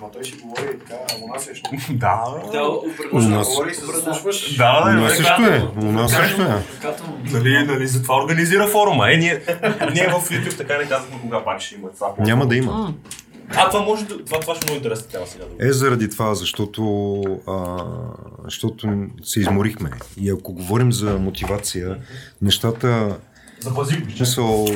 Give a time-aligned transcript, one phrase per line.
[0.00, 0.94] Ма той си говори така,
[1.24, 1.70] у нас е що.
[1.90, 2.68] Да, Да,
[3.12, 4.56] У нас- Говори се заслушваш.
[4.56, 5.68] да, У да, нас също е.
[5.78, 6.62] У нас също е.
[7.24, 9.12] Нали, нали, затова организира форума.
[9.12, 9.42] Е, ние,
[9.92, 12.08] ние в YouTube така не казахме кога пак ще има това.
[12.18, 12.94] Няма да има.
[13.56, 15.44] А, това може да, това, това ще е много интересна тема сега.
[15.60, 16.82] да Е заради това, защото,
[17.46, 17.76] а,
[18.44, 18.88] защото
[19.22, 19.90] се изморихме.
[20.16, 21.96] И ако говорим за мотивация,
[22.42, 23.16] нещата,
[23.60, 24.10] Запази го.
[24.10, 24.66] смисъл,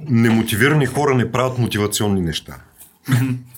[0.00, 2.56] немотивирани хора не правят мотивационни неща.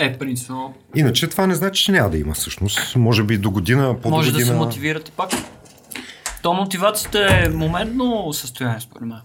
[0.00, 2.96] Е, принципно, Иначе това не значи, че няма да има всъщност.
[2.96, 5.30] Може би до година, по може да се мотивирате пак.
[6.42, 9.20] То мотивацията е моментно състояние, според мен.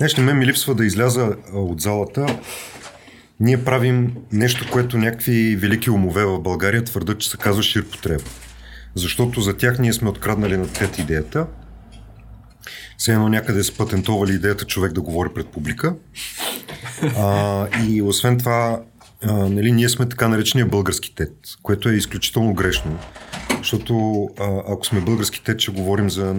[0.00, 2.38] Нещо на мен ми липсва да изляза от залата.
[3.40, 8.24] Ние правим нещо, което някакви велики умове в България твърдат, че се казва ширпотреба.
[8.94, 11.46] Защото за тях ние сме откраднали на тет идеята.
[12.98, 15.94] Все едно някъде са патентовали идеята човек да говори пред публика.
[17.18, 18.80] А, и освен това,
[19.24, 22.98] а, нали, ние сме така наречения български тет, което е изключително грешно.
[23.58, 26.34] Защото а, ако сме български тет, ще говорим за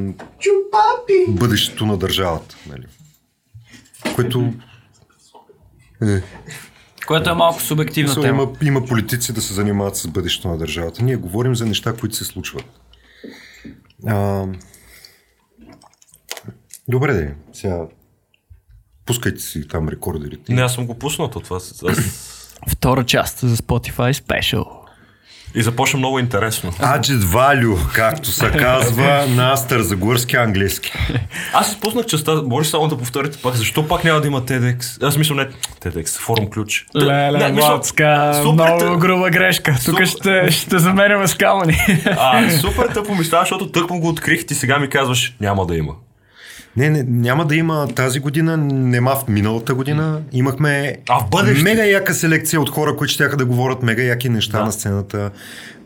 [1.27, 2.55] бъдещето на държавата.
[2.69, 2.85] Нали?
[4.15, 4.53] Което
[6.01, 6.21] е,
[7.07, 8.43] Което е малко субективна тема.
[8.43, 11.03] има, има политици да се занимават с бъдещето на държавата.
[11.03, 12.65] Ние говорим за неща, които се случват.
[14.07, 14.45] А,
[16.87, 17.35] добре, де.
[17.53, 17.87] Сега
[19.05, 20.53] пускайте си там рекордерите.
[20.53, 21.57] Не, аз съм го пуснал то това.
[21.57, 22.42] Аз...
[22.67, 24.65] Втора част за Spotify Special.
[25.55, 26.73] И започна много интересно.
[26.95, 30.91] Аджет Валю, както се казва на Старозагорски английски.
[31.53, 35.03] Аз си пуснах частта, може само да повторите пак, защо пак няма да има TEDx?
[35.07, 35.47] Аз мисля не
[35.81, 36.85] TEDx, форум ключ.
[36.95, 39.75] Не, Леле, мисля, Мацка, супер много груба грешка.
[39.85, 41.77] Тук Супер- ще, ще замеряме с камъни.
[42.05, 45.65] А, супер тъпо ми става, защото тък му го открих и сега ми казваш, няма
[45.65, 45.93] да има.
[46.77, 50.21] Не, не, няма да има тази година, нема в миналата година.
[50.31, 51.63] Имахме А в бъдеще?
[51.63, 54.65] мега яка селекция от хора, които ще да говорят мега яки неща Да.
[54.65, 55.31] на сцената.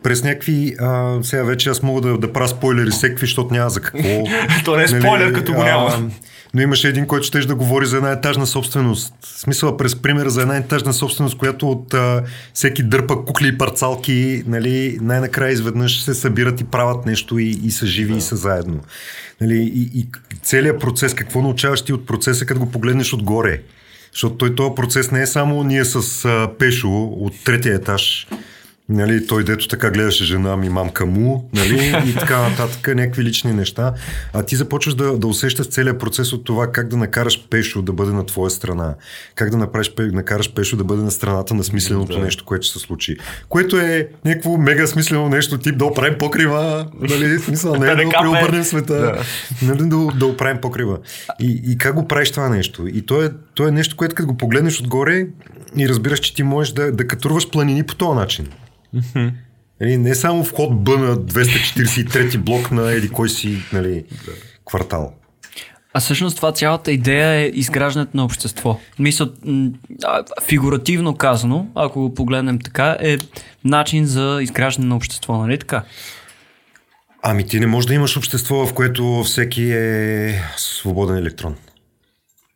[0.03, 3.81] През някакви, а, сега вече аз мога да, да правя спойлери всеки, защото няма за
[3.81, 4.23] какво.
[4.65, 6.09] То не е спойлер, като го няма.
[6.53, 9.13] но имаше един, който ще да говори за една етажна собственост.
[9.21, 12.23] В смисъл през пример за една етажна собственост, която от а,
[12.53, 17.71] всеки дърпа кукли и парцалки, нали, най-накрая изведнъж се събират и правят нещо и, и
[17.71, 18.79] са живи и са заедно.
[19.41, 20.07] Нали, и, и
[20.43, 23.61] целият процес, какво научаваш ти от процеса, като го погледнеш отгоре?
[24.11, 28.27] Защото той този процес не е само ние с а, Пешо от третия етаж,
[28.89, 33.53] Нали, той дето така гледаше жена ми, мамка му, нали, и така нататък, някакви лични
[33.53, 33.93] неща.
[34.33, 37.93] А ти започваш да, да усещаш целият процес от това как да накараш Пешо да
[37.93, 38.95] бъде на твоя страна.
[39.35, 42.23] Как да направиш, накараш Пешо да бъде на страната на смисленото Да.
[42.23, 43.17] нещо, което се случи.
[43.49, 47.95] Което е някакво мега смислено нещо, тип да оправим покрива, нали, смисъл, не Да да,
[47.95, 48.17] да капе.
[48.21, 49.21] преобърнем света, Да.
[49.61, 50.97] нали, да, да оправим покрива.
[51.39, 52.87] И, и как го правиш това нещо?
[52.87, 55.27] И то е, то е нещо, което като го погледнеш отгоре
[55.77, 58.47] и разбираш, че ти можеш да, да катруваш планини по този начин.
[59.81, 64.05] Нали, не само вход Б на 243 блок на еди кой си нали,
[64.65, 65.13] квартал.
[65.93, 68.79] А всъщност това цялата идея е изграждането на общество.
[68.99, 69.29] Мисля,
[70.43, 73.17] фигуративно казано, ако го погледнем така, е
[73.63, 75.83] начин за изграждане на общество, нали така?
[77.23, 81.55] Ами ти не можеш да имаш общество, в което всеки е свободен електрон.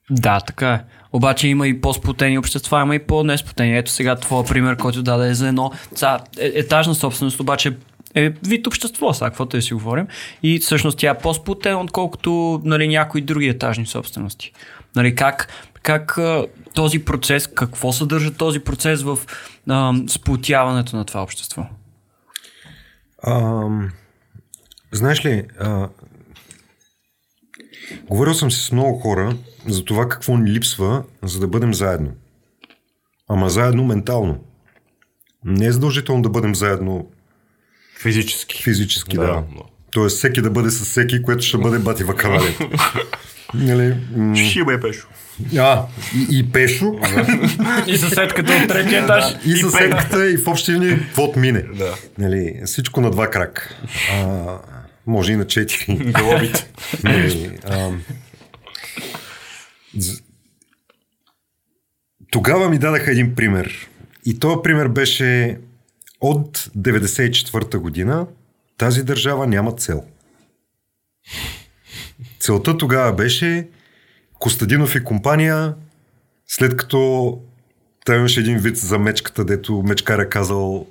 [0.10, 0.82] Да, така е.
[1.14, 3.78] Обаче има и по-сплотени общества, има и по-несплотени.
[3.78, 7.78] Ето сега твоя пример, който даде за едно ца, е, етажна собственост, обаче
[8.16, 10.08] е вид общество, сега каквото да си говорим.
[10.44, 14.52] И всъщност тя е по-сплотена, отколкото нали, някои други етажни собствености.
[14.96, 15.48] Нали, как,
[15.82, 16.20] как
[16.74, 19.20] този процес, какво съдържа този процес в
[19.70, 19.94] а,
[20.94, 21.66] на това общество?
[23.24, 23.64] А,
[24.92, 25.88] знаеш ли, а,
[28.10, 29.36] говорил съм си с много хора
[29.68, 32.12] за това какво ни липсва, за да бъдем заедно.
[33.30, 34.44] Ама заедно ментално.
[35.46, 37.08] Не е задължително да бъдем заедно
[38.02, 38.64] Физически.
[38.64, 39.24] физически, да.
[39.24, 39.44] да.
[39.92, 42.70] Тоест всеки да бъде с всеки, което ще бъде бати вакалалето.
[43.54, 43.96] нали?
[44.16, 45.08] м, Ще бе пешо.
[45.58, 45.86] А,
[46.16, 47.00] и, и Пешо,
[47.88, 49.24] И съседката от третия етаж.
[49.46, 51.62] и съседката, и в общи линии, каквото мине.
[51.62, 51.96] Да.
[52.18, 53.76] Нали, всичко на два крак.
[54.14, 54.58] А,
[55.08, 55.96] може и на четири.
[56.12, 56.68] Глобите.
[57.04, 57.92] Нали, а,
[59.96, 60.22] з-
[62.32, 63.90] Тогава ми дадаха един пример.
[64.26, 65.60] И този пример беше
[66.22, 68.28] от 94-та година
[68.78, 70.04] тази държава няма цел.
[72.40, 73.68] Целта тогава беше
[74.34, 75.76] Костадинов и компания,
[76.48, 77.40] след като
[78.06, 80.88] там имаше един вид за мечката, дето мечкаря казал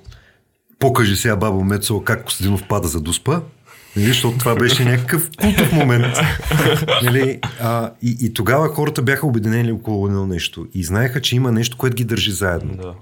[0.79, 3.41] покажи сега бабо Мецо как Костадинов пада за дуспа.
[3.95, 6.17] Нали, защото това беше някакъв култов момент.
[7.03, 10.67] Нали, а, и, и тогава хората бяха обединени около едно нещо.
[10.73, 12.75] И знаеха, че има нещо, което ги държи заедно.
[12.75, 12.93] Да.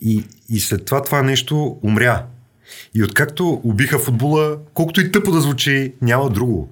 [0.00, 2.24] И, и след това това нещо умря.
[2.94, 6.68] И откакто убиха футбола, колкото и тъпо да звучи, няма друго.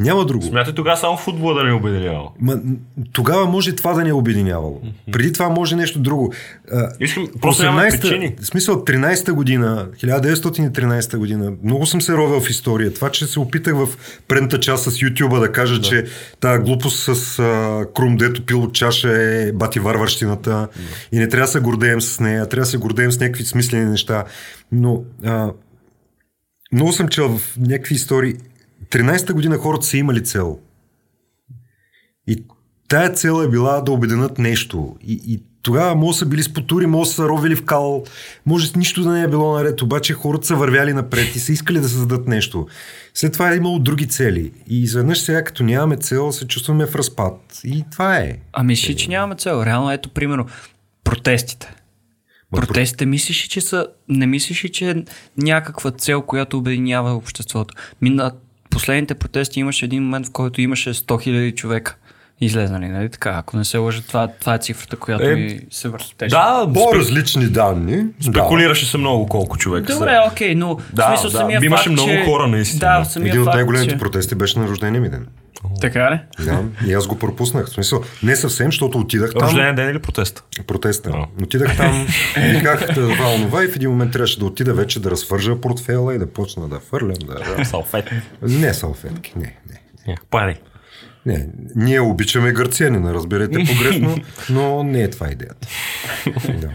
[0.00, 0.44] Няма друго.
[0.44, 2.28] Смятай тогава само футбола да не е обединява.
[2.40, 2.60] Ма,
[3.12, 4.80] тогава може това да ни е обединявало.
[5.12, 6.32] Преди това може нещо друго.
[7.00, 8.34] Искам, просто 18-та, причини.
[8.40, 12.94] в смисъл 13-та година, 1913 година, много съм се ровил в история.
[12.94, 13.88] Това, че се опитах в
[14.28, 15.82] предната част с YouTube да кажа, да.
[15.82, 16.04] че
[16.40, 20.68] тази глупост с а, Крум, дето пил от чаша е бати варварщината да.
[21.12, 23.84] и не трябва да се гордеем с нея, трябва да се гордеем с някакви смислени
[23.84, 24.24] неща.
[24.72, 25.50] Но а,
[26.72, 28.34] много съм чел в някакви истории.
[28.90, 30.58] 13-та година хората са имали цел.
[32.26, 32.44] И
[32.88, 34.96] тая цел е била да обединят нещо.
[35.02, 38.04] И, и тогава може са били спотури, може са ровили в кал,
[38.46, 41.80] може нищо да не е било наред, обаче хората са вървяли напред и са искали
[41.80, 42.66] да създадат нещо.
[43.14, 44.52] След това е имало други цели.
[44.68, 47.60] И изведнъж сега, като нямаме цел, се чувстваме в разпад.
[47.64, 48.36] И това е.
[48.52, 49.62] Ами си, че нямаме цел.
[49.66, 50.46] Реално, ето, примерно,
[51.04, 51.74] протестите.
[52.50, 53.86] Протестите мислиш ли, че са...
[54.08, 54.94] Не мислиш ли, че е
[55.38, 57.74] някаква цел, която обединява обществото?
[58.02, 58.32] Мина,
[58.70, 61.96] последните протести имаше един момент, в който имаше 100 000 човека
[62.40, 63.30] излезнали, нали така?
[63.30, 66.28] Ако не се лъжа, това, това е цифрата, която Е, ми се въртеше.
[66.28, 68.04] Да, По-различни данни.
[68.22, 70.30] спекулираше се много колко човека Добре, са.
[70.32, 72.24] окей, но Да, в смисъл да, самия имаше факт, много че...
[72.24, 72.80] хора, наистина.
[72.80, 73.04] Да, Да.
[73.04, 73.98] самия Един от факт, най-големите че...
[73.98, 75.26] протести беше на рождения ми ден.
[75.80, 76.44] Така ли?
[76.44, 77.66] Да, и аз го пропуснах.
[77.66, 79.48] В смисъл, не съвсем, защото отидах там.
[79.48, 80.44] Рожден ден или протест?
[80.66, 81.10] Протеста.
[81.14, 81.26] А.
[81.42, 85.60] Отидах там, виках това, онова и в един момент трябваше да отида вече да разфържа
[85.60, 87.16] портфела и да почна да фърлям.
[87.26, 87.64] Да...
[87.64, 88.10] Салфет.
[88.42, 89.56] Не салфетки, не,
[90.06, 90.16] не.
[90.30, 90.60] Пари.
[91.26, 94.16] Не, ние обичаме гърция, не разберете погрешно,
[94.50, 95.68] но не е това идеята.
[96.48, 96.70] Да.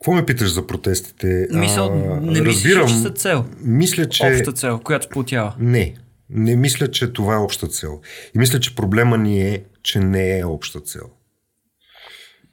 [0.00, 1.46] Какво ме питаш за протестите?
[1.50, 3.44] Мисъл, А, не мислиш, ли, че са цел.
[3.60, 4.26] Мисля, че...
[4.26, 5.54] Обща цел, която сплотява.
[5.58, 5.94] Не.
[6.30, 8.00] Не мисля, че това е обща цел.
[8.34, 11.10] И мисля, че проблема ни е, че не е обща цел.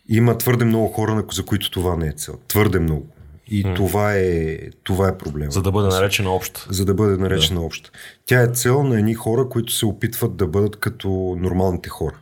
[0.09, 2.35] Има твърде много хора, за които това не е цел.
[2.47, 3.07] Твърде много.
[3.51, 5.51] И това е, това е проблема.
[5.51, 6.67] За да бъде наречена обща.
[6.69, 7.65] за да бъде наречена да.
[7.65, 7.91] обща.
[8.25, 12.15] Тя е цел на едни хора, които се опитват да бъдат като нормалните хора.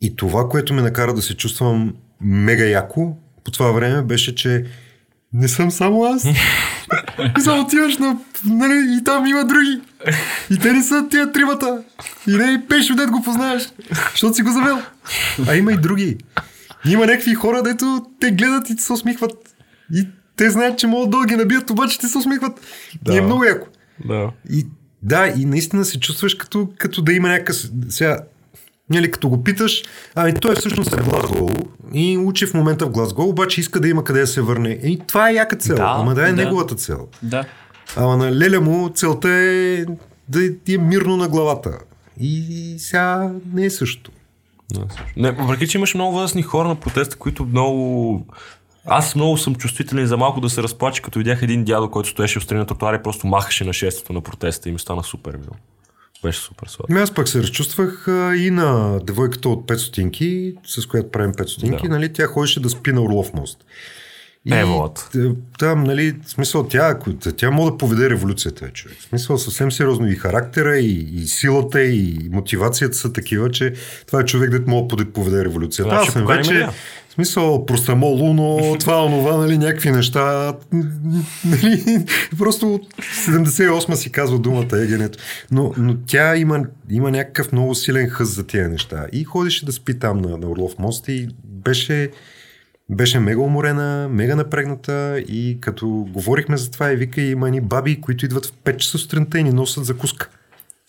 [0.00, 4.64] И това, което ме накара да се чувствам мега яко по това време, беше, че
[5.32, 6.26] не съм само аз.
[7.38, 8.16] И само отиваш на...
[8.44, 9.80] Нали, и там има други.
[10.50, 11.82] И те не са тия тримата.
[12.28, 13.68] И не и Пешо, дет го познаеш.
[14.10, 14.78] Защото си го завел.
[15.48, 16.16] А има и други.
[16.86, 19.54] Има някакви хора, дето те гледат и се усмихват.
[19.94, 22.60] И те знаят, че могат да ги набият, обаче те се усмихват.
[23.02, 23.14] Да.
[23.14, 23.68] И е много яко.
[24.08, 24.30] Да.
[24.50, 24.66] И,
[25.02, 27.56] да, и наистина се чувстваш като, като да има някакъв...
[27.88, 28.18] Сега,
[28.90, 29.82] нали, като го питаш,
[30.14, 31.50] ами той всъщност е в Глазгол
[31.94, 34.78] и учи в момента в Глазгол, обаче иска да има къде да се върне.
[34.82, 36.36] И това е яка цел, Да, ама да е да.
[36.36, 37.08] неговата цел.
[37.22, 37.44] Да.
[37.96, 39.84] Ама на Леля му целта е
[40.28, 41.78] да ти е мирно на главата.
[42.20, 44.10] И сега не е също.
[45.16, 48.26] Не, въпреки, че имаше много възрастни хора на протеста, които много...
[48.86, 52.40] Аз много съм чувствителен за малко да се разплача, като видях един дядо, който стоеше
[52.40, 55.50] в на тротуара и просто махаше на шеството на протеста и ми стана супер мил.
[56.24, 56.86] Беше супер сладко.
[56.90, 61.32] Ами аз пък се разчувствах а, и на девойката от 5 стотинки, с която правим
[61.32, 61.88] 5 стотинки, Да.
[61.88, 63.58] нали, тя ходеше да спи на Орлов мост.
[64.44, 65.08] И Еволът.
[65.12, 65.18] т-
[65.58, 68.98] Там, нали, смисъл, тя, ако- тя може да поведе революцията, е, човек.
[68.98, 73.72] В смисъл, съвсем сериозно и характера, и, и силата, и мотивацията са такива, че
[74.06, 75.90] това е човек, дето може да поведе революцията.
[75.90, 76.66] Значи, Аз съм вече,
[77.18, 80.54] смисъл, простамол, луно, това, онова, нали, някакви неща.
[81.44, 82.04] Нали,
[82.38, 82.94] просто от
[83.26, 85.18] 78 си казва думата егенето.
[85.50, 89.06] Но, но тя има, има някакъв много силен хъз за тия неща.
[89.12, 92.10] И ходеше да спи там на, на Орлов мост и беше
[92.90, 98.00] беше мега уморена, мега напрегната и като говорихме за това и вика има ни баби,
[98.00, 100.28] които идват в 5 часа сутринта и ни носят закуска.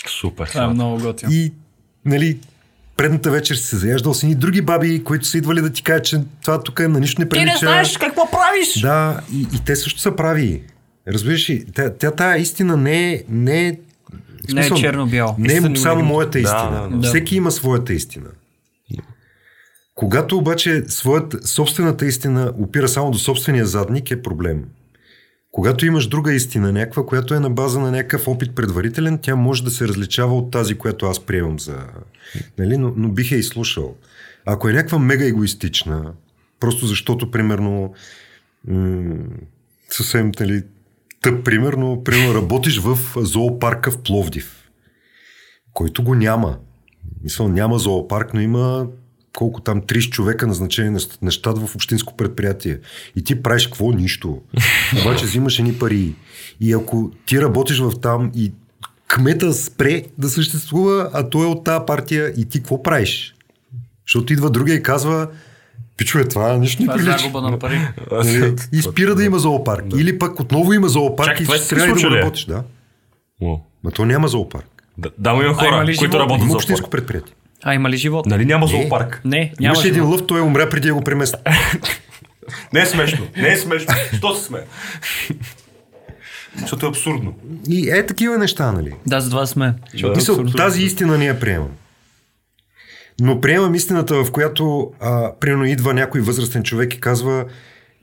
[0.07, 0.47] Супер.
[0.47, 1.31] Това е много готино.
[1.31, 1.53] И,
[2.05, 2.39] нали,
[2.99, 6.05] предната вечер си се заяждал с едни други баби, които са идвали да ти кажат,
[6.05, 7.99] че това тук е на нищо не прилича.
[7.99, 8.81] какво правиш!
[8.81, 10.63] Да, и, и те също са прави.
[11.07, 13.77] Разбираш ли, тя, тя тая истина не е, не е,
[14.53, 15.35] Не е черно-бяло.
[15.37, 16.87] Не е само моята Да, истина.
[16.91, 17.07] да, да.
[17.07, 18.27] Всеки има своята истина.
[19.95, 24.63] Когато обаче своята, собствената истина опира само до собствения задник е проблем.
[25.59, 29.63] Когато имаш друга истина, някаква, която е на база на някакъв опит предварителен, тя може
[29.63, 31.77] да се различава от тази, която аз приемам за...
[32.57, 32.77] Нали?
[32.77, 33.95] Но, но бих я изслушал.
[34.45, 36.13] Ако е някаква мега егоистична,
[36.59, 37.93] просто защото, примерно,
[38.67, 39.15] м-
[39.89, 40.63] съвсем нали,
[41.21, 44.69] тъп пример, но примерно работиш в зоопарка в Пловдив,
[45.73, 46.57] който го няма.
[47.23, 48.87] Мисъл, няма зоопарк, но има
[49.37, 52.77] колко там 30 човека назначени на, на щат в общинско предприятие.
[53.15, 53.91] И ти правиш какво?
[53.91, 54.41] Нищо.
[55.01, 56.13] Обаче взимаш едни пари.
[56.61, 58.51] И ако ти работиш в там и
[59.07, 63.35] кмета спре да съществува, а той е от тази партия и ти какво правиш?
[64.07, 65.27] Защото идва другия и казва,
[65.97, 67.17] пичове, това нищо не Това е прилича.
[67.17, 67.79] загуба на пари.
[68.11, 68.55] Нали?
[68.71, 69.85] И спира да има зоопарк.
[69.97, 72.45] Или пък отново има зоопарк Чакай, и ще трябва да го работиш.
[72.45, 72.63] Да.
[73.41, 73.59] О.
[73.83, 74.83] Ма то няма зоопарк.
[74.97, 76.19] Да, да, има има хора, ли които животни?
[76.19, 76.91] работят Има за общинско зоопарк.
[76.91, 77.33] предприятие.
[77.63, 78.25] А има ли живот?
[78.25, 78.71] Нали няма Не.
[78.71, 79.21] зоопарк?
[79.25, 81.37] Не, няма Имаше един лъв, той умря преди да го премести.
[82.73, 83.27] Не е смешно.
[83.37, 83.93] Не е смешно.
[84.17, 84.59] Що се сме?
[86.55, 87.33] Защото е абсурдно.
[87.69, 88.93] И е такива неща, нали?
[89.07, 89.65] Да, за това сме.
[90.01, 90.51] Да, Мисъл, абсурдно.
[90.53, 91.69] тази истина не я приемам.
[93.21, 97.45] Но приемам истината, в която а, примерно идва някой възрастен човек и казва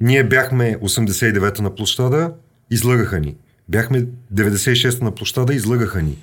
[0.01, 2.33] ние бяхме 89-та на площада,
[2.71, 3.35] излъгаха ни.
[3.69, 6.17] Бяхме 96-та на площада, излъгаха ни.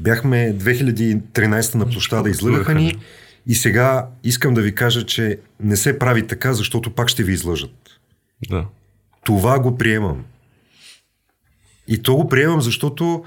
[0.00, 2.96] Бяхме 2013 на площада, излъгаха ни.
[3.46, 7.32] И сега искам да ви кажа, че не се прави така, защото пак ще ви
[7.32, 8.00] излъжат.
[8.50, 8.66] Да.
[9.24, 10.24] Това го приемам.
[11.88, 13.24] И то го приемам, защото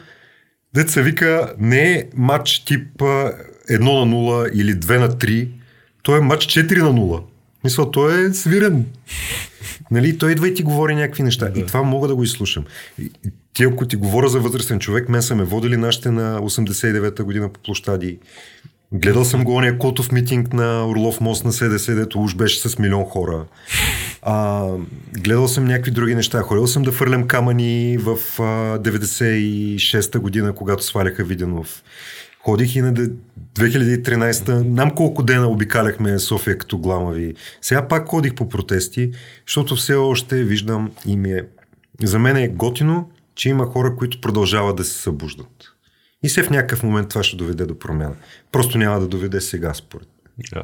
[0.73, 5.49] деца вика не е матч тип а, 1 на 0 или 2 на 3.
[6.03, 7.23] Той е матч 4 на 0.
[7.63, 8.85] Мисля, той е свирен.
[9.91, 11.49] Нали, той идва и ти говори някакви неща.
[11.49, 11.59] Да.
[11.59, 12.65] И това мога да го изслушам.
[12.99, 13.11] И,
[13.53, 17.49] ти, ако ти говоря за възрастен човек, мен са ме водили нашите на 89-та година
[17.49, 18.19] по площади.
[18.93, 22.79] Гледал съм го ония котов митинг на Орлов мост на СДС, дето уж беше с
[22.79, 23.45] милион хора.
[24.21, 24.67] А,
[25.13, 26.41] гледал съм някакви други неща.
[26.41, 31.83] Ходил съм да фърлям камъни в а, 96-та година, когато сваляха Виденов.
[32.43, 33.09] Ходих и на де-
[33.55, 34.63] 2013-та.
[34.65, 37.33] Нам колко дена обикаляхме София като гламави.
[37.61, 39.11] Сега пак ходих по протести,
[39.47, 41.43] защото все още виждам и ми е...
[42.03, 45.47] За мен е готино, че има хора, които продължават да се събуждат.
[46.23, 48.15] И се в някакъв момент това ще доведе до промяна.
[48.51, 50.07] Просто няма да доведе сега, според
[50.53, 50.63] мен.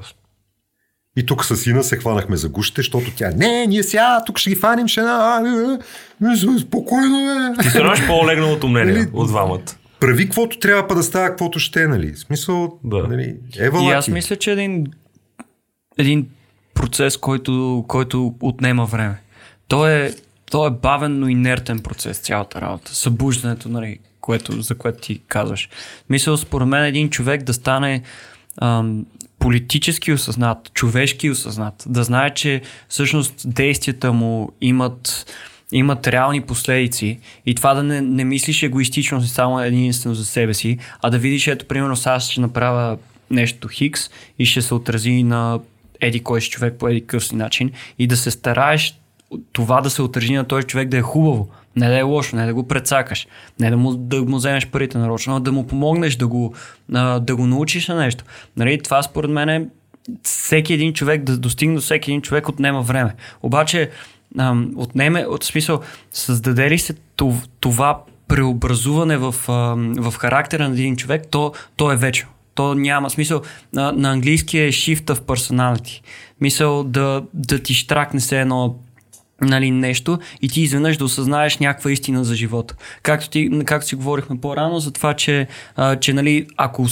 [1.18, 4.50] И тук с Ина се хванахме за гушите, защото тя, не, ние сега тук ще
[4.50, 5.02] ги фаним, ще
[6.60, 7.70] Спокойно, Ти бе.
[7.70, 9.08] се нямаш по-легналото мнение Нали?
[9.14, 9.60] от двамата.
[10.00, 12.14] Прави каквото трябва, па да става каквото ще, е, нали?
[12.14, 13.08] В смисъл, Да.
[13.08, 13.36] нали?
[13.60, 14.88] Ева И аз мисля, че един,
[15.98, 16.28] един
[16.74, 19.22] процес, който, който отнема време.
[19.68, 20.12] Той е,
[20.52, 22.96] той е бавен, но инертен процес, цялата работа.
[22.96, 25.70] Събуждането, нали, което, за което ти казваш.
[26.10, 28.02] Мисля, според мен един човек да стане
[28.62, 29.06] ам,
[29.40, 35.26] политически осъзнат, човешки осъзнат, да знае, че всъщност действията му имат
[35.72, 40.78] имат реални последици и това да не, не мислиш егоистично само единствено за себе си,
[41.02, 42.98] а да видиш, ето, примерно, сега ще направя
[43.32, 44.10] нещо хикс
[44.40, 45.60] и ще се отрази на
[46.02, 49.00] еди кой си човек по еди си начин и да се стараеш
[49.52, 52.46] това да се отрази на този човек да е хубаво, не да е лошо, не
[52.46, 53.28] да го прецакаш,
[53.60, 56.54] не да му, да му вземеш парите нарочно, а да му помогнеш да го,
[57.20, 58.24] да го научиш на нещо.
[58.58, 59.68] Нали, това според мен е
[60.24, 63.14] всеки един човек, да достигне до всеки един човек отнема време.
[63.44, 63.90] Обаче
[64.76, 65.82] отнеме, от смисъл,
[66.12, 69.36] създаде ли се тов- това преобразуване в,
[69.98, 72.30] в характера на един човек, то, то е вечно.
[72.56, 73.42] То няма смисъл.
[73.74, 76.02] На, на английски е shift of personality.
[76.42, 78.76] Мисъл да, да ти штракне се едно
[79.42, 82.76] нали, нещо и ти изведнъж да осъзнаеш някаква истина за живота.
[83.04, 86.86] Както, ти, както си говорихме по-рано за това, че, а, че нали, ако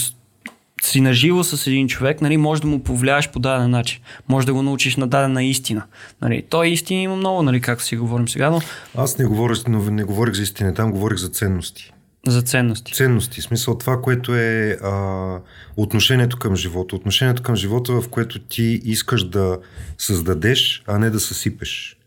[0.84, 4.01] си наживо с един човек, нали, може да му повлияеш по даден начин.
[4.27, 5.84] Може да го научиш на дадена истина.
[6.22, 8.62] Нали, той истина има много, нали, както си говорим сега, но
[8.98, 11.91] Аз не говорих, но не говорих за истина, там говорих за ценности.
[12.27, 12.94] за ценности.
[12.94, 15.39] Ценности, в смисъл това, което е а,
[15.77, 16.96] отношението към живота.
[16.96, 19.58] Отношението към живота, в което ти искаш да
[19.98, 21.98] създадеш, а не да съсипеш.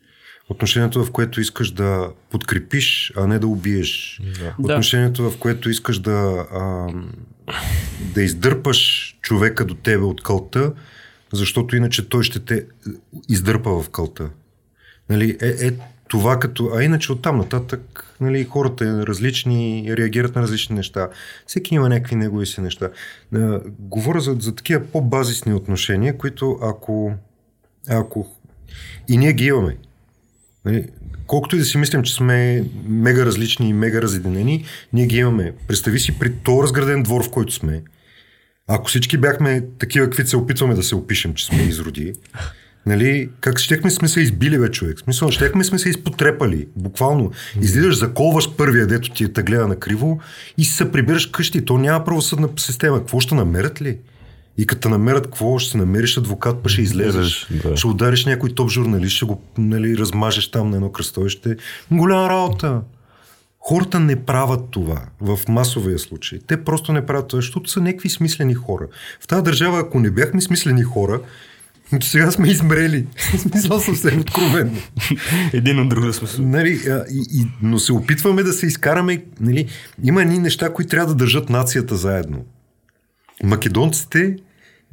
[0.50, 4.20] Отношението, в което искаш да подкрепиш, а не да убиеш.
[4.38, 4.54] Да.
[4.58, 6.86] Отношението, в което искаш да, а,
[8.00, 10.72] да издърпаш човека до тебе от кълта,
[11.32, 12.66] защото иначе той ще те
[13.28, 14.30] издърпа в кълта.
[15.10, 15.72] Нали, е, е
[16.08, 16.70] това като...
[16.74, 21.08] А иначе оттам нататък нали, хората различни, реагират на различни неща.
[21.46, 22.90] Всеки има някакви негови си неща.
[23.34, 27.12] А, говоря за, за такива по-базисни отношения, които ако,
[27.88, 28.26] ако...
[29.08, 29.76] И ние ги имаме.
[30.64, 30.88] Нали,
[31.28, 35.52] колкото и да си мислим, че сме мега различни и мега разединени, ние ги имаме.
[35.68, 37.82] Представи си при този разграден двор, в който сме,
[38.68, 42.12] ако всички бяхме такива, каквито се опитваме да се опишем, че сме изроди,
[42.86, 44.98] нали, как щехме сме се избили, бе, човек.
[44.98, 46.68] Смисъл, щехме сме се изпотрепали.
[46.76, 47.32] Буквално.
[47.60, 50.20] Излизаш, заколваш първия, дето ти те гледа на криво
[50.58, 51.64] и се прибираш къщи.
[51.64, 52.98] То няма правосъдна система.
[52.98, 53.98] Какво ще намерят ли?
[54.58, 57.46] И като намерят, какво ще се намериш адвокат, па ще излезеш.
[57.62, 57.76] Да.
[57.76, 61.56] Ще удариш някой топ журналист, ще го нали, размажеш там на едно кръстовище.
[61.90, 62.80] Голяма работа.
[63.60, 66.38] Хората не правят това в масовия случай.
[66.46, 68.86] Те просто не правят това, защото са някакви смислени хора.
[69.20, 71.20] В тази държава, ако не бяхме смислени хора,
[72.02, 73.06] сега сме измрели.
[73.38, 74.78] Смисъл съвсем откровенно.
[75.52, 76.28] Един от друг да сме.
[76.46, 79.24] Нали, а, и, и, но се опитваме да се изкараме.
[79.40, 79.68] Нали,
[80.02, 82.44] има едни неща, които трябва да държат нацията заедно.
[83.42, 84.36] Македонците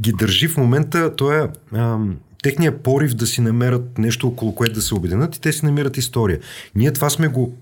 [0.01, 4.73] ги държи в момента, то е ам, техния порив да си намерят нещо, около което
[4.73, 6.39] да се обединят и те си намират история.
[6.75, 7.53] Ние това сме го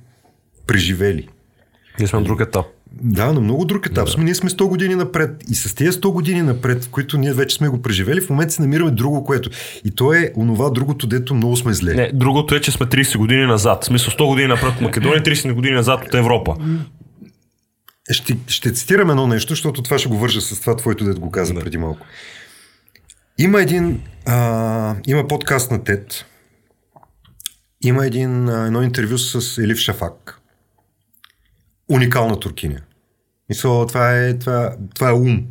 [0.68, 1.28] преживели.
[2.00, 2.66] Ние сме на друг етап.
[3.02, 4.10] Да, на много друг етап.
[4.16, 4.24] Да.
[4.24, 5.44] Ние сме 100 години напред.
[5.50, 8.54] И с тези 100 години напред, в които ние вече сме го преживели, в момента
[8.54, 9.50] се намираме друго, което.
[9.86, 11.94] И то е онова другото, дето много сме зле.
[11.94, 13.84] Не, другото е, че сме 30 години назад.
[13.84, 16.56] В смисъл 100 години напред от Македония, 30 години назад от Европа.
[18.10, 21.32] Ще, ще цитирам едно нещо, защото това ще го вържа с това твоето, дето го
[21.32, 21.60] каза да.
[21.60, 22.06] преди малко.
[23.38, 26.26] Има един, а, има подкаст на ТЕД,
[27.82, 30.40] има един, а, едно интервю с Елив Шафак.
[31.90, 32.82] Уникална туркиня.
[33.50, 35.46] Мисъл, това е, това, това е ум.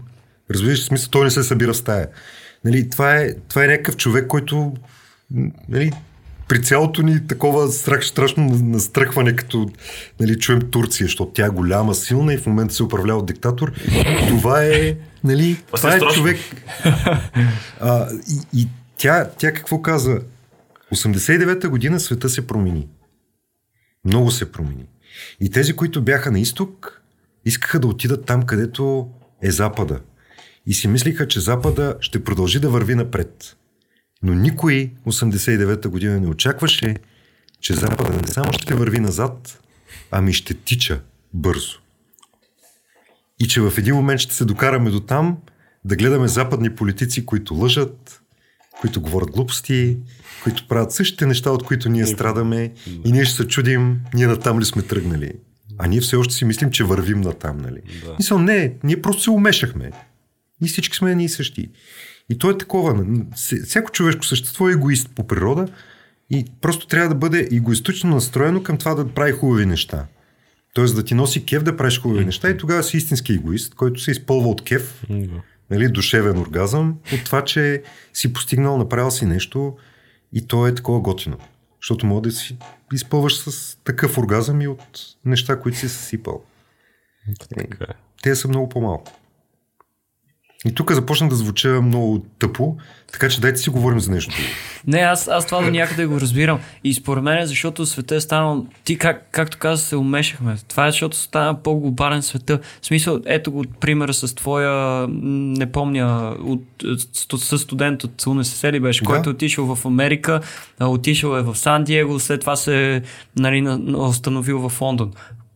[0.50, 2.08] Разбираш, смисъл, той не се събира в стая.
[2.64, 4.74] Нали, това, е, това е някакъв човек, който
[5.68, 5.92] нали,
[6.48, 9.68] при цялото ни такова страх, страшно настръхване, като
[10.20, 13.72] нали, чуем Турция, защото тя е голяма, силна и в момента се управлява от диктатор,
[14.28, 16.38] това е, нали, това е човек.
[17.80, 20.20] А, и, и тя, тя какво каза?
[20.94, 22.88] 89-та година света се промени.
[24.04, 24.84] Много се промени.
[25.40, 27.02] И тези, които бяха на изток,
[27.44, 29.08] искаха да отидат там, където
[29.42, 30.00] е Запада.
[30.66, 33.56] И си мислиха, че Запада ще продължи да върви напред.
[34.22, 36.96] Но никой 89-та година не очакваше,
[37.60, 39.62] че Запада не само ще върви назад,
[40.10, 41.00] ами ще тича
[41.34, 41.78] бързо.
[43.40, 45.36] И че в един момент ще се докараме до там
[45.84, 48.22] да гледаме западни политици, които лъжат,
[48.80, 49.96] които говорят глупости,
[50.42, 52.72] които правят същите неща, от които ние страдаме
[53.04, 55.32] и ние ще се чудим, ние на там ли сме тръгнали.
[55.78, 57.80] А ние все още си мислим, че вървим на там, нали?
[58.04, 58.14] Да.
[58.18, 59.90] Мисъл, не, ние просто се умешахме.
[60.64, 61.70] И всички сме едни и същи.
[62.32, 63.04] И то е такова.
[63.64, 65.68] Всяко човешко същество е егоист по природа
[66.30, 70.06] и просто трябва да бъде егоистично настроено към това да прави хубави неща.
[70.74, 74.00] Тоест да ти носи кеф да правиш хубави неща и тогава си истински егоист, който
[74.00, 75.04] се изпълва от кеф,
[75.70, 79.76] нали, душевен оргазъм, от това, че си постигнал, направил си нещо
[80.32, 81.36] и то е такова готино.
[81.82, 82.56] Защото може да си
[82.92, 86.42] изпълваш с такъв оргазъм и от неща, които си съсипал.
[87.40, 87.94] Така е.
[88.22, 89.12] Те са много по-малко.
[90.66, 92.76] И тук започна да звуча много тъпо,
[93.12, 94.34] така че дайте си говорим за нещо.
[94.86, 96.60] Не, аз, аз това до някъде го разбирам.
[96.84, 98.66] И според мен е защото света е станал...
[98.84, 100.56] Ти, как, както каза, се умешахме.
[100.68, 102.60] Това е защото стана по-глобален света.
[102.82, 106.62] В смисъл, ето го примера с твоя, не помня, от,
[107.36, 109.06] с студент от УНСС ли беше, да.
[109.06, 110.40] който е отишъл в Америка,
[110.80, 113.02] отишъл е в Сан Диего, след това се
[113.36, 115.12] нали, установил в Лондон.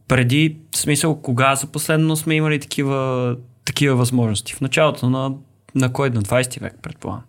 [0.09, 4.55] Преди, в смисъл, кога за последно сме имали такива такива възможности.
[4.55, 5.33] В началото на,
[5.75, 6.11] на кой?
[6.11, 7.23] На 20 век, предполагам.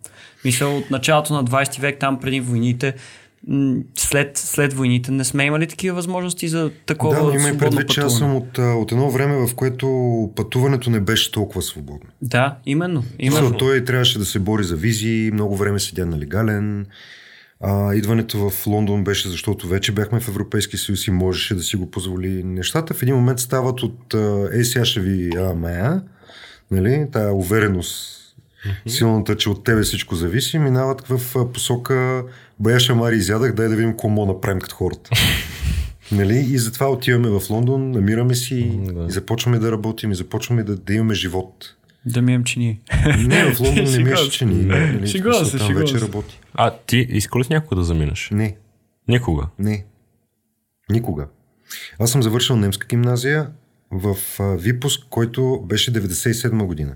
[0.44, 2.94] Мисля, от началото на 20 век, там преди войните,
[3.94, 8.00] след, след войните не сме имали такива възможности за такова Да, има и предвид, че
[8.00, 9.88] аз съм от, от едно време, в което
[10.36, 12.10] пътуването не беше толкова свободно.
[12.22, 13.04] Да, именно.
[13.18, 13.56] именно.
[13.56, 16.86] той трябваше да се бори за визи, много време седя на легален.
[17.60, 21.76] А, идването в Лондон беше, защото вече бяхме в Европейски съюз и можеше да си
[21.76, 22.44] го позволи.
[22.44, 24.14] Нещата в един момент стават от
[24.54, 26.02] е, сега ще ви амея,
[26.70, 28.18] нали, тая увереност,
[28.66, 28.88] mm-hmm.
[28.88, 32.24] силната, че от тебе всичко зависи, минават в посока
[32.60, 35.10] бая шамари изядах, дай да видим какво мога направим като хората.
[36.12, 36.38] нали?
[36.38, 39.08] И затова отиваме в Лондон, намираме си mm-hmm.
[39.08, 41.74] и започваме да работим и започваме да, да имаме живот.
[42.06, 42.80] Да мием чини.
[43.18, 44.64] Не, в Лондон не миеш чини.
[44.64, 45.08] Нали?
[45.08, 46.40] Се, Там вече работи.
[46.54, 48.28] А ти искал ли някога да заминеш?
[48.32, 48.56] Не.
[49.08, 49.46] Никога?
[49.58, 49.84] Не.
[50.90, 51.26] Никога.
[51.98, 53.50] Аз съм завършил немска гимназия,
[53.90, 56.94] в випуск, който беше 97 година.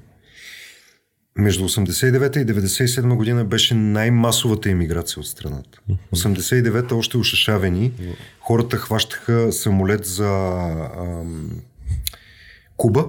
[1.36, 5.78] Между 89 и 97 година беше най-масовата иммиграция от страната.
[6.14, 7.92] 89-та още ушашавени.
[8.40, 10.28] Хората хващаха самолет за
[10.98, 11.50] ам,
[12.76, 13.04] Куба.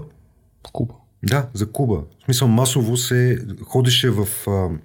[0.71, 0.93] Куба.
[1.23, 1.95] Да, за Куба.
[1.95, 4.79] В смисъл масово се ходеше в ам,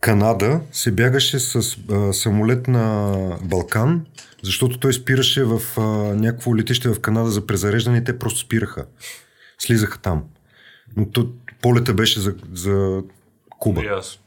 [0.00, 4.06] Канада, се бягаше с а, самолет на Балкан
[4.46, 5.80] защото той спираше в а,
[6.14, 8.86] някакво летище в Канада за презареждане и те просто спираха.
[9.58, 10.24] Слизаха там.
[10.96, 11.32] Но то,
[11.62, 13.02] полета беше за, за
[13.58, 13.80] Куба.
[13.80, 14.18] Yes.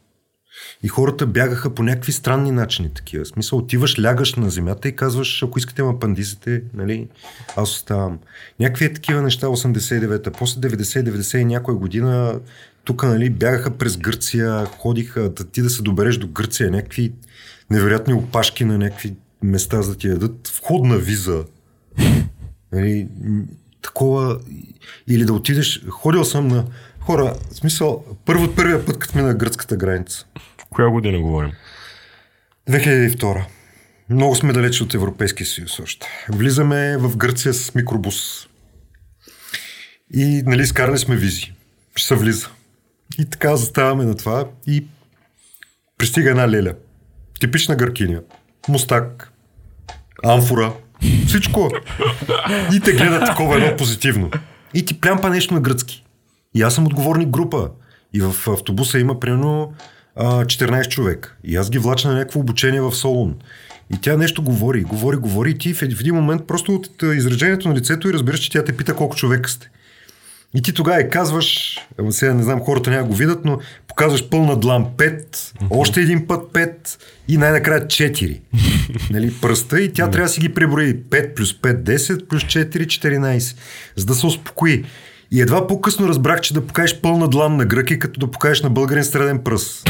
[0.84, 3.26] И хората бягаха по някакви странни начини такива.
[3.26, 7.08] Смисъл, отиваш, лягаш на земята и казваш, ако искате ма пандизите, нали,
[7.56, 8.20] аз оставам.
[8.60, 10.32] Някакви е такива неща 89-та.
[10.32, 12.40] После 90-90 и някоя година
[12.84, 17.14] тук, нали, бягаха през Гърция, ходиха да ти да се добереш до Гърция, някакви
[17.70, 21.46] невероятни опашки на някакви места за да ти дадат входна виза.
[22.72, 23.08] Нали,
[23.82, 24.40] такова.
[25.08, 25.86] Или да отидеш.
[25.90, 26.66] Ходил съм на,
[27.10, 30.26] Хора, в смисъл, първо, първия път, като мина гръцката граница.
[30.70, 31.52] Коя година говорим?
[32.70, 33.46] 2002.
[34.10, 36.08] Много сме далече от Европейския съюз още.
[36.30, 38.48] Влизаме в Гърция с микробус.
[40.14, 41.54] И, нали, скарали сме визи.
[41.96, 42.48] Ще се влиза.
[43.20, 44.86] И така заставаме на това и
[45.98, 46.74] пристига една леля.
[47.40, 48.22] Типична гъркиня.
[48.70, 49.32] Мустак.
[50.26, 50.74] Амфора.
[51.28, 51.72] Всичко.
[52.74, 54.32] И те гледат такова едно позитивно.
[54.74, 56.06] И ти плямпа нещо на гръцки.
[56.56, 57.70] И аз съм отговорник група.
[58.14, 59.74] И в автобуса има примерно
[60.16, 61.38] а, 14 човек.
[61.44, 63.36] И аз ги влача на някакво обучение в Солун.
[63.94, 67.76] И тя нещо говори, говори, говори и ти в един момент просто от изражението на
[67.76, 69.70] лицето и разбираш, че тя те пита колко човека сте.
[70.54, 71.78] И ти тогава я казваш,
[72.10, 76.52] сега не знам, хората няма го видят, но показваш пълна длан 5, още един път
[76.54, 76.72] 5
[77.28, 78.40] и най-накрая 4.
[79.12, 80.98] нали, пръста и тя трябва да си ги преброи.
[80.98, 83.58] 5 плюс 5, 10 плюс 4, 14.
[83.96, 84.86] За да се успокои.
[85.32, 88.70] И едва по-късно разбрах, че да покажеш пълна длан на гръки, като да покажеш на
[88.70, 89.90] българин среден пръст.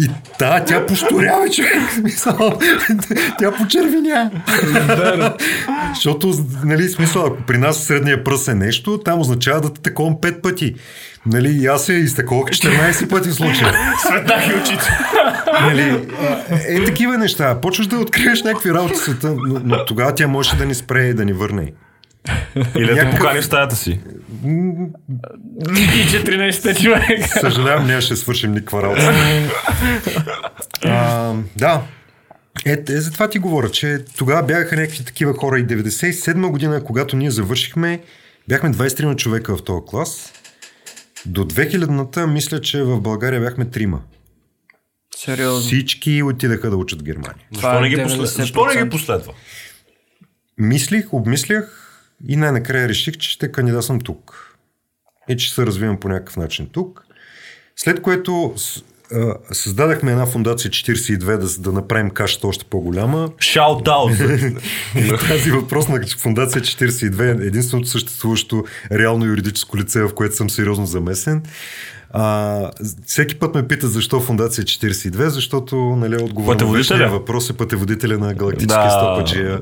[0.00, 1.72] И та, тя пошторява, човек.
[1.94, 2.58] Смисъл,
[3.38, 4.30] тя почервеня.
[5.94, 10.14] Защото, нали, смисъл, ако при нас средния пръст е нещо, там означава да те таковам
[10.14, 10.74] 5 пъти.
[11.26, 13.72] Нали, и аз се изтаковах 14 пъти в случая.
[14.00, 14.98] Светнах и очите.
[15.62, 17.60] Нали, е, е, такива неща.
[17.60, 21.02] Почваш да откриеш някакви работи в света, но, но тогава тя можеше да ни спре
[21.02, 21.72] и да ни върне.
[22.76, 24.00] Или да Някакъв- покани в стаята си.
[24.44, 27.40] И 14 човека.
[27.40, 29.14] Съжалявам, ние ще свършим никаква работа.
[30.84, 31.82] а, да.
[32.66, 36.84] Е, е, за това ти говоря, че тогава бягаха някакви такива хора и 97 година,
[36.84, 38.00] когато ние завършихме,
[38.48, 40.32] бяхме 23 човека в този клас.
[41.26, 44.00] До 2000-та мисля, че в България бяхме трима.
[45.16, 45.60] Сериозно.
[45.60, 47.46] Всички отидаха да учат в Германия.
[47.52, 48.16] Защо не, ги 90%.
[48.16, 48.42] последва?
[48.42, 49.32] Защо не ги последва?
[50.58, 51.83] Мислих, обмислях
[52.28, 54.56] и най-накрая реших, че ще кандидатствам тук.
[55.28, 57.06] И че се развивам по някакъв начин тук.
[57.76, 58.54] След което
[59.52, 63.28] създадахме една фундация 42 да, да направим кашата още по-голяма.
[63.40, 64.12] Шаут аут.
[65.28, 70.86] Тази въпрос на фундация 42 е единственото съществуващо реално юридическо лице, в което съм сериозно
[70.86, 71.42] замесен.
[72.16, 72.70] А,
[73.06, 76.98] всеки път ме питат защо фундация 42, защото нали, отговор на Пътеводителя?
[76.98, 78.90] вечния въпрос е пътеводителя на галактическия Да.
[78.90, 79.60] стопаджия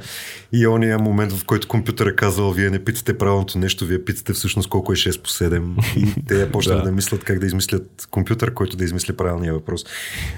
[0.52, 4.32] и ония момент, в който компютър е казал, вие не питате правилното нещо, вие питате
[4.32, 6.84] всъщност колко е 6 по 7 и те почнали да.
[6.84, 6.92] Да.
[6.92, 9.84] мислят как да измислят компютър, който да измисли правилния въпрос.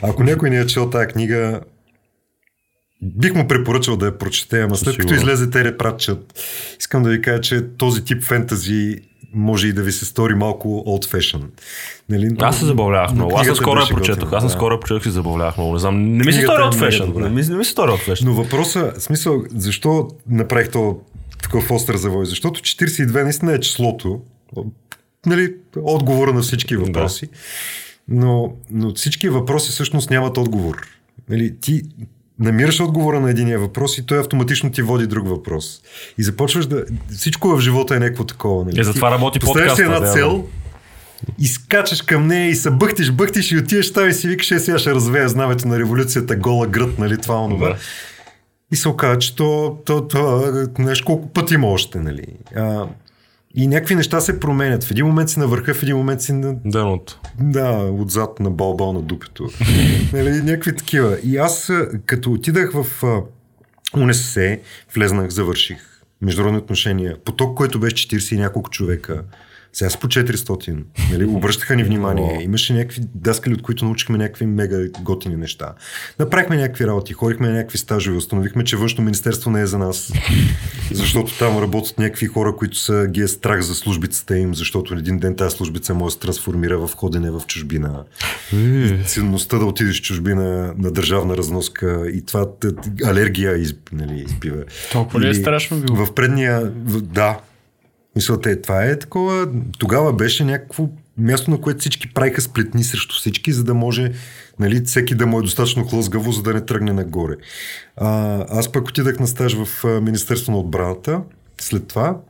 [0.02, 1.60] Ако някой не е чел тази книга,
[3.02, 6.18] Бих му препоръчал да я прочете, ама след като излезе Тере Пратчет,
[6.80, 8.96] искам да ви кажа, че този тип фентази
[9.34, 11.42] може и да ви се стори малко old fashion.
[12.08, 12.36] Нали?
[12.38, 13.38] Аз се забавлявах Но много.
[13.38, 14.32] Аз наскоро я прочетох.
[14.32, 14.48] Аз да.
[14.48, 15.72] наскоро я прочетох и се забавлявах много.
[15.72, 16.16] Не знам.
[16.16, 17.06] Не ми се стори е фешън.
[17.06, 17.22] добра.
[17.22, 18.28] Не ми не ми се стори от фешън.
[18.28, 21.00] Но въпросът, смисъл, защо направих то
[21.42, 22.26] такъв остър завой?
[22.26, 24.20] Защото 42 наистина е числото,
[25.26, 27.28] нали, отговора на всички въпроси,
[28.08, 30.76] но, но всички въпроси всъщност нямат отговор.
[31.28, 31.82] Нали, ти
[32.38, 35.80] намираш отговора на единия въпрос и той автоматично ти води друг въпрос.
[36.18, 36.84] И започваш да...
[37.16, 38.64] Всичко в живота е някакво такова.
[38.64, 38.80] Нали?
[38.80, 40.44] Е, затова Ти работи Поставяш подкаста, една да, цел,
[41.38, 44.58] и скачаш към нея и се бъхтиш, бъхтиш и отиваш там и си викаш, е,
[44.58, 47.68] сега ще развея знамето на революцията, гола гръд, нали, това, онова.
[47.68, 47.76] Да.
[48.72, 52.24] И се оказа, че то, то, то нещо колко пъти има още, нали.
[52.56, 52.86] А,
[53.54, 54.84] и някакви неща се променят.
[54.84, 57.20] В един момент си на върха, в един момент си на, Деното.
[57.40, 59.48] да, отзад на балбал на дупето.
[60.12, 61.18] нали, някакви такива.
[61.24, 61.72] И аз,
[62.06, 63.04] като отидах в
[63.96, 64.58] УНСС,
[64.94, 65.78] влезнах, завърших
[66.22, 67.16] международни отношения.
[67.24, 69.22] Поток, който беше 40 и няколко човека.
[69.74, 70.84] Сега са по 400.
[71.12, 71.24] Нали?
[71.24, 72.38] Обръщаха ни внимание.
[72.42, 75.74] Имаше някакви даскали, от които научихме някакви мега готини неща.
[76.18, 80.12] Направихме някакви работи, ходихме на някакви стажове, установихме, че външно министерство не е за нас.
[80.92, 85.18] Защото там работят някакви хора, които са ги е страх за службицата им, защото един
[85.18, 88.04] ден тази службица може да се трансформира в ходене в чужбина.
[89.06, 92.46] Ценността да отидеш в чужбина на държавна разноска и това
[93.04, 94.64] алергия нали, избива.
[94.92, 96.06] Толкова ли е страшно било?
[96.06, 97.38] В предния, да.
[98.16, 99.48] Мисля, те, това е такова,
[99.78, 104.12] тогава беше някакво място, на което всички правиха сплетни срещу всички, за да може
[104.58, 107.36] нали, всеки да му е достатъчно хлъзгаво, за да не тръгне нагоре.
[107.96, 111.20] А, аз пък отидах на стаж в Министерство на отбраната
[111.60, 112.20] след това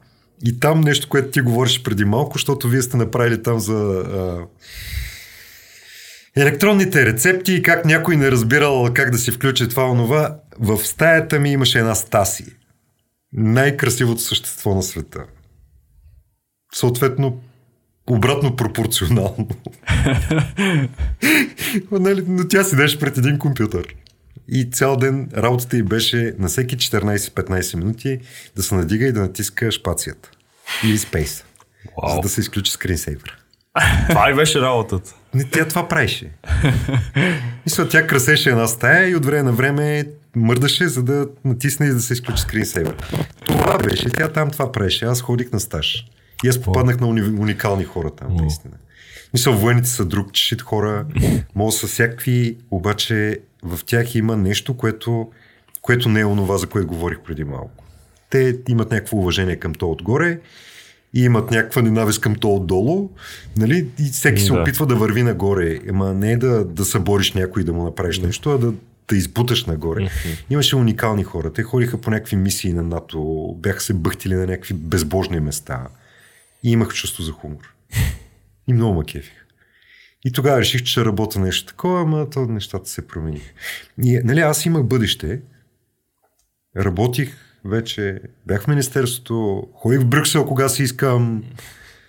[0.45, 4.47] и там нещо, което ти говориш преди малко, защото вие сте направили там за а,
[6.37, 10.37] електронните рецепти и как някой не разбирал как да си включи това онова.
[10.59, 12.45] В стаята ми имаше една Стаси.
[13.33, 15.25] Най-красивото същество на света.
[16.75, 17.41] Съответно,
[18.07, 19.49] обратно пропорционално.
[21.91, 23.95] нали, но тя седеше пред един компютър.
[24.49, 28.19] И цял ден работата й беше на всеки 14-15 минути
[28.57, 30.31] да се надига и да натиска шпацията.
[30.85, 31.45] Или спейс.
[32.03, 32.15] Вау.
[32.15, 33.39] за да се изключи скринсейвер.
[34.09, 35.15] Това и беше работата.
[35.35, 36.31] Не, тя това правеше.
[37.67, 40.05] Мисля, тя красеше една стая и от време на време
[40.37, 42.97] мърдаше, за да натисне и да се изключи скринсейвер.
[43.47, 44.11] Това беше.
[44.11, 45.05] Тя там това правеше.
[45.05, 46.07] Аз ходих на стаж.
[46.45, 48.75] И аз попаднах на уни, уникални хора там, наистина.
[49.33, 51.07] Мисля, военните са друг чешит хора,
[51.55, 55.31] могат са всякакви, обаче в тях има нещо, което,
[55.83, 57.85] което не е онова, за което говорих преди малко.
[58.31, 60.39] Те имат някакво уважение към то отгоре
[61.15, 63.11] и имат някаква ненавист към то отдолу,
[63.57, 63.87] нали?
[63.99, 64.61] И всеки се Да.
[64.61, 65.79] опитва да върви нагоре.
[65.87, 68.73] Ема не е да, да събориш някой и да му направиш нещо, а да
[69.09, 70.09] да избуташ нагоре.
[70.51, 71.53] Имаше уникални хора.
[71.53, 75.87] Те ходиха по някакви мисии на НАТО, бяха се бъхтили на някакви безбожни места.
[76.65, 77.75] И имах чувство за хумор.
[78.69, 79.47] И много ма кефих.
[80.25, 83.53] И тогава реших, че ще работя нещо такова, ама то нещата се промениха.
[84.05, 85.41] И, нали, аз имах бъдеще.
[86.77, 91.45] Работих вече, бях в Министерството, ходих в Брюксел, кога си искам,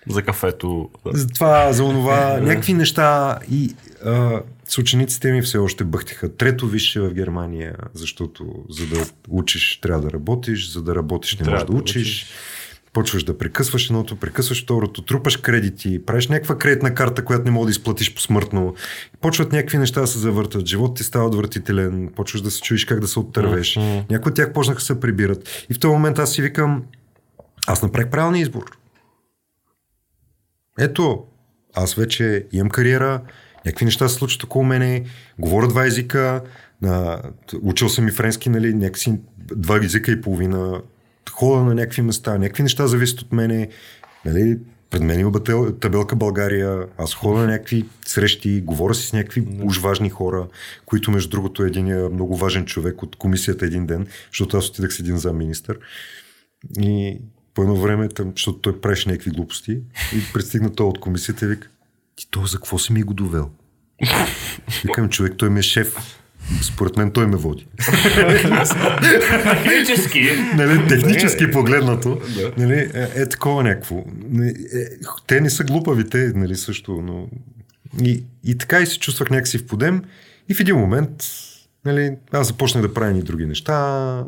[0.08, 0.90] За кафето.
[1.06, 6.36] за това, за онова, някакви неща и а, с учениците ми все още бъхтиха.
[6.36, 11.44] Трето висше в Германия, защото за да учиш трябва да работиш, за да работиш не
[11.44, 12.02] Трябва можеш да да учиш.
[12.02, 12.26] учиш.
[12.96, 17.66] Почваш да прекъсваш едното, прекъсваш второто, трупаш кредити, правиш някаква кредитна карта, която не можеш
[17.66, 18.74] да изплатиш посмъртно.
[19.20, 23.00] Почват някакви неща да се завъртат, живот ти става отвратителен, почваш да се чуеш как
[23.00, 23.76] да се оттървеш.
[24.10, 25.66] Някои от тях почнаха да се прибират.
[25.70, 26.84] И в този момент аз си викам,
[27.66, 28.64] аз направих правилния избор.
[30.78, 31.24] Ето,
[31.74, 33.20] аз вече имам кариера,
[33.66, 35.04] някакви неща се случват около мене,
[35.38, 36.42] говоря два езика,
[36.84, 37.22] а,
[37.62, 40.80] учил съм и френски, нали, някакси два езика и половина,
[41.30, 43.68] хода на някакви места, някакви неща зависят от мене,
[44.24, 44.58] нали,
[44.90, 49.46] пред мен има бател- табелка България, аз хода на някакви срещи, говоря си с някакви
[49.62, 50.46] уж важни хора,
[50.86, 54.68] които между другото е един е много важен човек от комисията един ден, защото аз
[54.68, 55.78] отидах с един замминистър.
[56.80, 57.18] И
[57.54, 59.72] по едно време, там, защото той правеше някакви глупости
[60.12, 61.68] и пристигна той от комисията и вика,
[62.16, 63.50] ти то за какво си ми го довел?
[64.84, 66.20] Викам, човек, той ми е шеф.
[66.62, 67.66] Според мен той ме води.
[69.64, 70.28] Технически.
[70.56, 72.20] нали, технически погледнато.
[72.58, 74.04] Нали, е, е такова някакво.
[74.30, 74.54] Не, е,
[75.26, 77.28] те не са глупави, те нали, също, но...
[78.02, 80.02] И, и така и се чувствах някакси в подем.
[80.48, 81.10] И в един момент
[81.84, 84.24] нали, аз започнах да правя и други неща.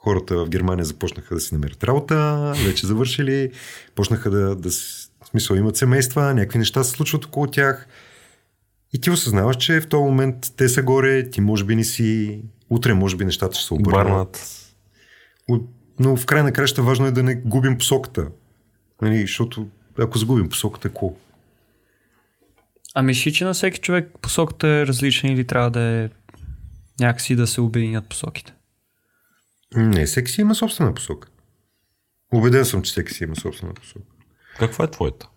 [0.00, 3.50] Хората в Германия започнаха да си намерят работа, вече завършили,
[3.94, 7.86] почнаха да, да в смисъл имат семейства, някакви неща се случват около тях.
[8.92, 12.40] И ти осъзнаваш, че в този момент те са горе, ти може би не си,
[12.70, 14.64] утре може би нещата ще се обърнат.
[16.00, 18.28] Но в край на краща важно е да не губим посоката.
[19.02, 21.14] Нали, защото ако загубим посоката, какво?
[22.94, 26.08] А мислиш, че на всеки човек посоката е различна или трябва да е
[27.00, 28.54] някакси да се обединят посоките?
[29.74, 31.28] Не, всеки си има собствена посока.
[32.32, 34.04] Убеден съм, че всеки си има собствена посока.
[34.58, 35.28] Каква е твоята?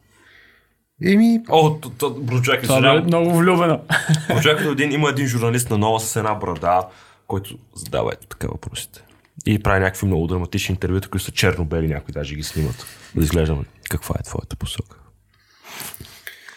[1.06, 1.78] Еми, О,
[2.18, 3.80] Броджак, Това е много влюбено.
[4.28, 6.82] Броджак един, има един журналист на нова с една брада,
[7.28, 9.02] който задава ето така въпросите.
[9.46, 12.86] И прави някакви много драматични интервюта, които са черно-бели, някои даже ги снимат.
[13.16, 14.98] Да изглеждаме каква е твоята посока.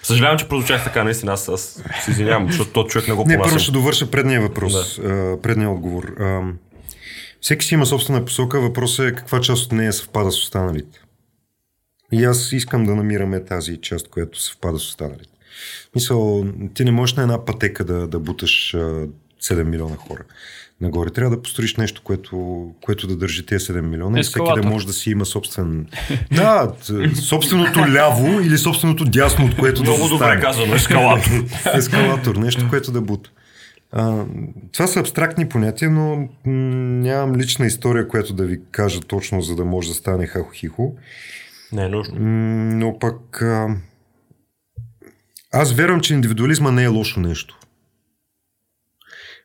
[0.02, 3.38] Съжалявам, че прозвучах така, наистина, аз, аз се извинявам, защото този човек не го не,
[3.38, 5.38] първо ще довърша предния въпрос, да.
[5.42, 6.14] предния отговор.
[7.40, 11.00] Всеки си има собствена посока, въпросът е каква част от нея съвпада с останалите.
[12.14, 15.31] И аз искам да намираме тази част, която съвпада с останалите.
[15.94, 19.07] Мисъл, ти не можеш на една пътека да, да буташ а,
[19.42, 20.22] 7 милиона хора
[20.81, 21.11] нагоре.
[21.11, 24.62] Трябва да построиш нещо, което, което да държи тези 7 милиона и всеки Ескалатор.
[24.62, 25.87] да може да си има собствен...
[26.33, 26.72] Да,
[27.29, 31.44] собственото ляво или собственото дясно, от което да Много добре казано, ескалатор.
[31.74, 33.31] Ескалатор, нещо, което да бута.
[33.92, 34.24] А,
[34.72, 39.64] това са абстрактни понятия, но нямам лична история, която да ви кажа точно, за да
[39.64, 40.96] може да стане хахо-хихо.
[41.72, 42.14] Не е нужно.
[42.79, 43.44] Но пък
[45.53, 47.59] аз вярвам, че индивидуализма не е лошо нещо.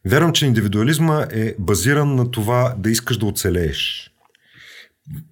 [0.05, 4.11] Вярвам, че индивидуализма е базиран на това да искаш да оцелееш.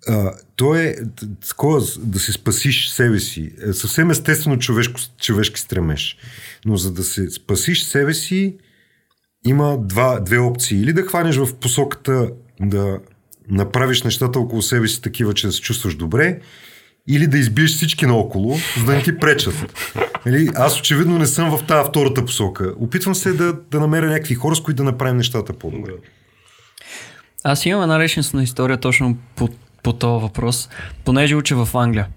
[0.07, 0.95] А, то е
[1.49, 3.51] такова да се спасиш себе си.
[3.69, 6.17] Е съвсем естествено човешко, човешки стремеж.
[6.65, 8.57] Но за да се спасиш себе си,
[9.45, 10.81] има два, две опции.
[10.81, 12.99] Или да хванеш в посоката да
[13.49, 16.39] направиш нещата около себе си такива, че да се чувстваш добре,
[17.07, 19.65] или да избиеш всички наоколо, за да не ти пречат.
[20.25, 22.73] Нали, аз очевидно не съм в тази втората посока.
[22.79, 25.91] Опитвам се да, да намеря някакви хора, с които да направим нещата по-добре.
[27.43, 29.49] Аз имам една личностна история точно по,
[29.83, 30.69] по този въпрос,
[31.05, 32.07] понеже уча в Англия.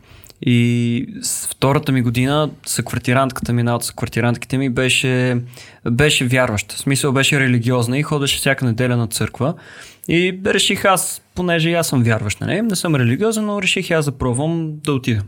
[0.42, 5.40] И с втората ми година съквартирантката ми, една от съквартирантките ми беше,
[5.90, 6.74] беше вярваща.
[6.74, 9.54] В смисъл беше религиозна и ходеше всяка неделя на църква.
[10.08, 12.62] И реших аз, понеже и аз съм вярващ, нали?
[12.62, 15.22] не съм религиозен, но реших аз да пробвам да отида.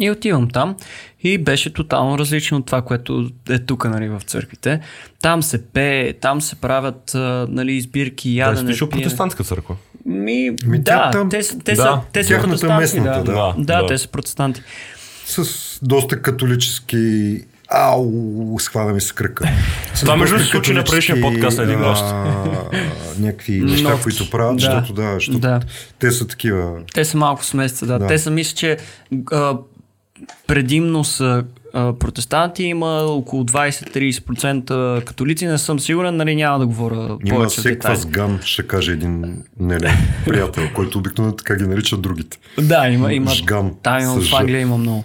[0.00, 0.76] И отивам там
[1.22, 4.80] и беше тотално различно от това, което е тук нали, в църквите.
[5.22, 7.10] Там се пее, там се правят
[7.48, 8.68] нали, избирки, Да, ядене.
[8.68, 9.02] спиш от пиене.
[9.02, 9.76] протестантска църква.
[10.06, 12.80] Ми, Ми, да, там- те, са- те, да, са, те са тяхната протестанти.
[12.80, 13.32] местната, да.
[13.32, 13.54] да.
[13.58, 13.86] Да, Да.
[13.86, 14.62] те са протестанти.
[15.26, 15.44] С
[15.82, 17.40] доста католически
[17.72, 19.48] Ау, схвана ми се кръка.
[19.94, 22.04] С Това, между другото, случи на предишния подкаст на един гост.
[23.18, 24.60] Някакви неща, които правят, Да.
[24.60, 25.60] защото да, защото Да.
[25.98, 26.72] те са такива.
[26.94, 27.98] Те са малко смесица, да.
[27.98, 28.06] Да.
[28.06, 28.76] Те са, мисля, че
[29.32, 29.56] а,
[30.46, 37.36] предимно са протестанти, има около 20-30% католици, не съм сигурен, нали няма да говоря Има
[37.36, 37.98] повече в секва детайли.
[37.98, 39.92] с ган, ще каже един неле,
[40.26, 42.38] приятел, който обикновено така ги наричат другите.
[42.58, 43.30] Да, има, има.
[43.30, 43.74] Жган.
[43.82, 44.34] Там има, в.
[44.34, 45.04] Англия има много.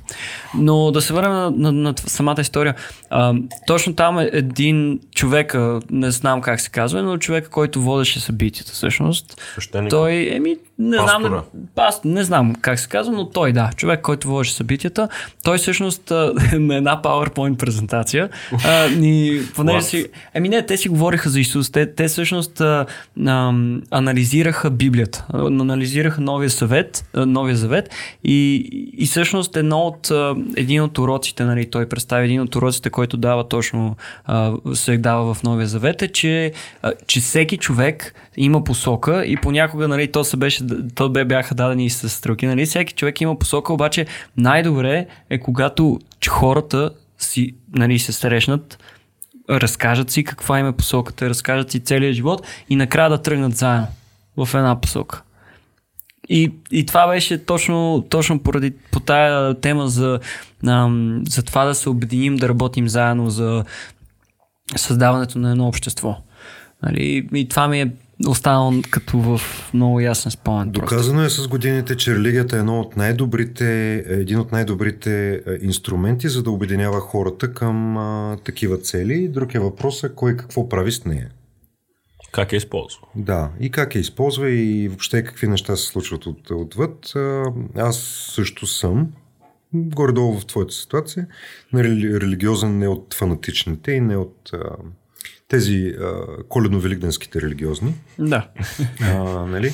[0.57, 2.75] Но да се върнем на, на, на самата история.
[3.09, 3.33] А,
[3.67, 5.55] точно там е един човек,
[5.91, 9.41] не знам как се казва, но човек, който водеше събитията всъщност.
[9.89, 11.43] Той, еми, не знам,
[11.75, 15.09] аз не знам как се казва, но той да, човек, който водеше събитията,
[15.43, 16.09] той всъщност
[16.53, 18.29] на една PowerPoint презентация.
[18.65, 22.85] А, ни, понеже си, еми не, те си говориха за Исус, те, те всъщност а,
[23.25, 23.53] а,
[23.91, 27.89] анализираха Библията, анализираха Новия съвет, а, Новия завет.
[28.23, 28.55] И,
[28.97, 33.17] и всъщност едно от, а, един от уроците, нали, той представи един от уроците, който
[33.17, 38.63] дава точно, а, се дава в Новия завет е, че, а, че всеки човек има
[38.63, 40.64] посока и понякога, нали, то се беше,
[40.95, 44.05] то бе, бяха дадени и с стрелки, нали, всеки човек има посока, обаче
[44.37, 45.99] най-добре е когато
[46.29, 48.79] хората си, нали, се срещнат,
[49.49, 53.87] разкажат си каква им е посоката, разкажат си целият живот и накрая да тръгнат заедно
[54.37, 55.21] в една посока.
[56.29, 60.19] И, и това беше точно, точно поради по тая тема за,
[61.29, 63.63] за това да се обединим, да работим заедно за
[64.75, 66.17] създаването на едно общество.
[66.83, 67.27] Нали?
[67.33, 67.91] И това ми е
[68.27, 69.41] останало като в
[69.73, 70.71] много ясен спомен.
[70.71, 70.95] просто.
[70.95, 76.29] Доказано е с годините, че религията е едно от най-добрите, един от най-добрите е, инструменти,
[76.29, 79.27] за да обединява хората към а, такива цели.
[79.27, 81.29] Друг е въпросът кой какво прави с нея.
[82.31, 83.01] Как е използва?
[83.15, 87.15] Да, и как я използва и въобще какви неща се случват от, отвъд.
[87.15, 87.43] А,
[87.75, 87.97] Аз
[88.35, 89.07] също съм,
[89.73, 91.27] горе-долу в твоята ситуация,
[91.73, 94.59] рели- религиозен не от фанатичните и не от а,
[95.47, 95.95] тези
[96.49, 97.95] коледно-великденските религиозни.
[98.19, 98.49] Да.
[99.01, 99.73] а, нали?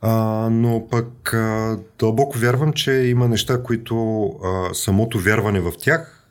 [0.00, 6.28] А, но пък а, дълбоко вярвам, че има неща, които а, самото вярване в тях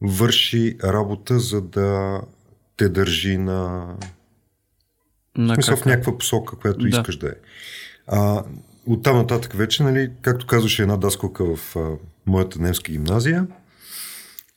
[0.00, 2.20] върши работа, за да
[2.76, 3.86] те държи на
[5.36, 6.88] На в смисъл в някаква посока, която Да.
[6.88, 7.34] искаш да е.
[8.06, 8.44] А,
[8.86, 11.90] от там нататък вече, нали, както казваше една даскалка в а,
[12.26, 13.46] моята немска гимназия,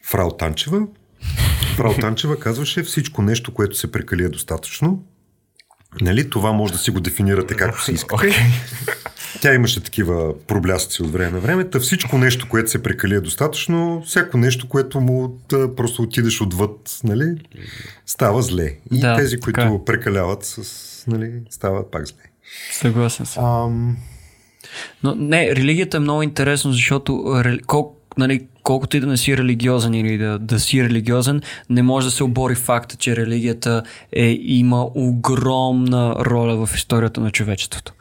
[0.03, 0.88] Фрау Танчева,
[1.75, 5.04] Фрау Танчева казваше всичко нещо, което се прекали е достатъчно.
[6.01, 8.36] Нали, това може да си го дефинирате както си искате.
[9.41, 11.69] Тя имаше такива проблясъци от време на време.
[11.69, 16.41] Та всичко нещо, което се прекали е достатъчно, всяко нещо, което му да, просто отидеш
[16.41, 17.36] отвъд, нали,
[18.06, 18.73] става зле.
[18.91, 19.86] И Да, тези, които така е.
[19.86, 20.63] прекаляват, с,
[21.08, 22.21] нали, стават пак зле.
[22.71, 23.45] Съгласен съм.
[23.45, 23.97] Ам,
[25.04, 29.38] Но не, религията е много интересно, защото рели- кол, нали, колкото и да не си
[29.38, 34.38] религиозен или да, да си религиозен, не може да се обори факта, че религията е,
[34.41, 37.93] има огромна роля в историята на човечеството.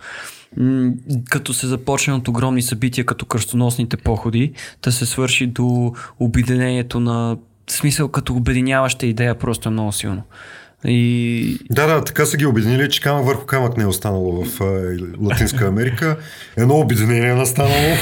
[1.31, 7.37] Като се започне от огромни събития, като кръстоносните походи, да се свърши до обединението на
[7.66, 10.22] в смисъл като обединяваща идея просто е много силно.
[10.84, 14.60] И да, да, така са ги обединили, че камък върху камък не е останало в
[14.60, 16.16] а, Латинска Америка.
[16.56, 17.74] Едно обединение е настанало.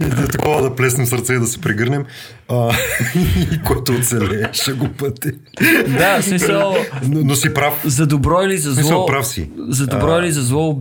[0.00, 2.04] И да такова да плеснем сърце и да се прегърнем.
[2.48, 2.72] А,
[3.52, 5.30] и който оцелее, ще го пъти.
[5.88, 7.82] да, смисъл, Но, но си прав.
[7.84, 9.50] за добро или за Смисъл, зло, прав си.
[9.68, 10.80] за добро или за зло,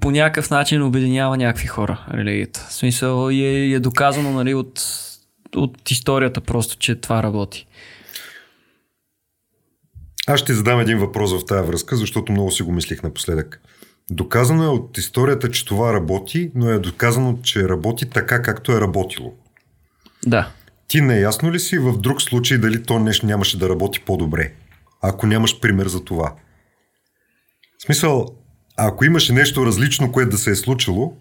[0.00, 2.66] по някакъв начин обединява някакви хора религията.
[2.68, 3.34] В смисъл е,
[3.74, 4.82] е доказано нали, от,
[5.56, 7.66] от историята просто, че това работи.
[10.26, 13.60] Аз ще задам един въпрос в тази връзка, защото много си го мислих напоследък.
[14.10, 18.80] Доказано е от историята, че това работи, но е доказано, че работи така, както е
[18.80, 19.34] работило.
[20.26, 20.52] Да.
[20.88, 24.52] Ти неясно ли си в друг случай дали то нещо нямаше да работи по-добре?
[25.02, 26.34] Ако нямаш пример за това.
[27.78, 28.26] В смисъл,
[28.76, 31.16] ако имаше нещо различно, което да се е случило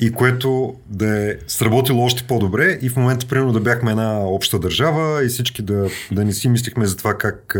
[0.00, 4.58] и което да е сработило още по-добре и в момента, примерно, да бяхме една обща
[4.58, 7.56] държава и всички да, да не си мислихме за това как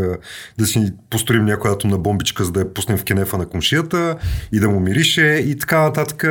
[0.59, 4.17] да си построим някоя атомна бомбичка, за да я пуснем в кенефа на комшията
[4.53, 6.25] и да му мирише и така нататък.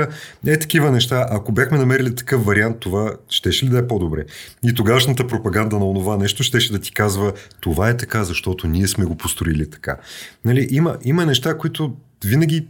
[0.48, 1.28] Е, такива неща.
[1.30, 4.26] Ако бяхме намерили такъв вариант, това щеше ли да е по-добре?
[4.64, 8.88] И тогавашната пропаганда на онова нещо щеше да ти казва това е така, защото ние
[8.88, 9.98] сме го построили така.
[10.46, 11.96] Нали, има, има неща, които
[12.26, 12.68] винаги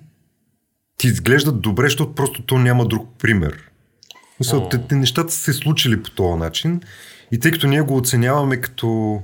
[0.98, 3.58] ти изглеждат добре, защото просто то няма друг пример.
[4.40, 6.82] Мисъл, те, те, нещата са се случили по този начин
[7.32, 9.22] и тъй като ние го оценяваме като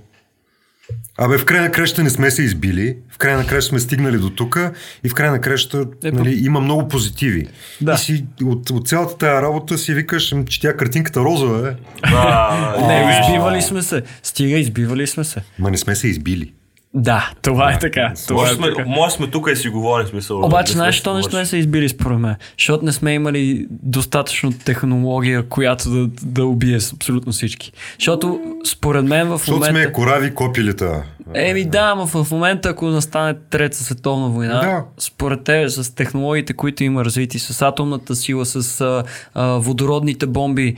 [1.17, 4.17] Абе, в край на краща не сме се избили, в край на краща сме стигнали
[4.17, 4.59] до тук
[5.03, 6.17] и в край на краща Епа.
[6.17, 7.47] нали, има много позитиви.
[7.82, 7.93] Да.
[7.93, 11.76] И си, от, от цялата тази работа си викаш, «М, че тя картинката розова е.
[12.11, 14.03] Да, Не, избивали сме се.
[14.24, 15.41] Стига, избивали сме се.
[15.59, 16.53] Ма не сме се избили.
[16.94, 18.14] Да, това е така.
[18.28, 18.89] Това Може е сме, така.
[18.89, 20.39] може сме тук и си говорим смисъл.
[20.46, 22.36] Обаче, не знаеш, що не си сме се избили според мен?
[22.58, 27.72] Защото не сме имали достатъчно технология, която да, да убие абсолютно всички.
[28.00, 29.82] Защото според мен в Защото момента...
[29.82, 31.04] сме корави копилета.
[31.34, 34.84] Еми да, но в момента, ако настане Трета световна война, Да.
[34.98, 40.76] според те, с технологиите, които има развити, с атомната сила, с а, а, водородните бомби,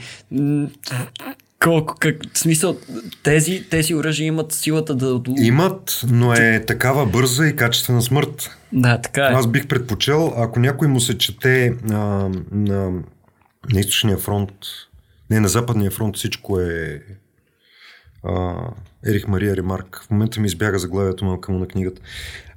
[1.64, 2.76] колко, как, в смисъл,
[3.22, 5.20] тези, тези оръжия имат силата да...
[5.38, 8.50] Имат, но е такава бърза и качествена смърт.
[8.72, 9.32] Да, така е.
[9.32, 11.94] Аз бих предпочел, ако някой му се чете а,
[12.50, 12.90] на,
[13.72, 14.50] на източния фронт,
[15.30, 17.02] не на западния фронт, всичко е
[18.24, 18.54] а,
[19.06, 20.02] Ерих Мария Ремарк.
[20.06, 22.00] В момента ми избяга заглавието малка му на книгата.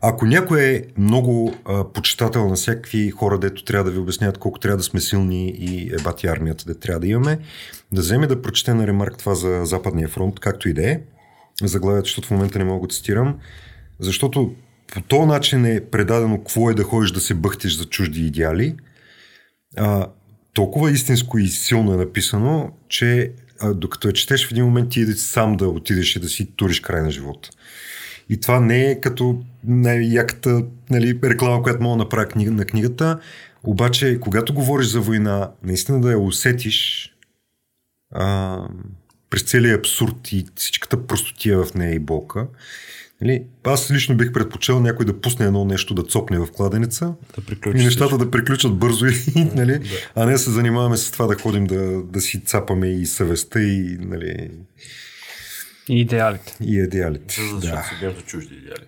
[0.02, 4.60] Ако някой е много а, почитател на всякакви хора, дето трябва да ви обясняват колко
[4.60, 7.40] трябва да сме силни и ебати армията, де трябва да имаме,
[7.92, 11.00] да вземе да прочете на Ремарк това за Западния фронт, както и да е.
[11.64, 13.40] Заглавието, защото в момента не мога да цитирам.
[14.00, 14.56] Защото
[14.94, 18.76] по този начин е предадено какво е да ходиш да се бъхтиш за чужди идеали.
[19.78, 20.08] А,
[20.54, 25.06] толкова истинско и силно е написано, че а, докато я четеш в един момент ти
[25.06, 27.50] сам да отидеш и да си туриш край на живота.
[28.30, 33.20] И това не е като най-яката нали, реклама, която мога да направя книга, на книгата,
[33.64, 37.10] обаче когато говориш за война, наистина да я усетиш
[38.12, 38.58] а,
[39.30, 42.48] през целият абсурд и всичката простотия в нея и болка.
[43.22, 47.14] Нали, аз лично бих предпочел някой да пусне едно нещо да цопне в кладенеца
[47.64, 49.14] Да и нещата да приключат бързо, и,
[49.56, 53.06] нали, а не да се занимаваме с това да ходим да, да си цапаме и
[53.06, 54.52] съвестта и, нали,
[55.90, 56.58] И идеалите.
[56.64, 57.36] и идеалите.
[57.36, 57.84] Защото Да.
[57.84, 58.86] се бием за чужди идеали.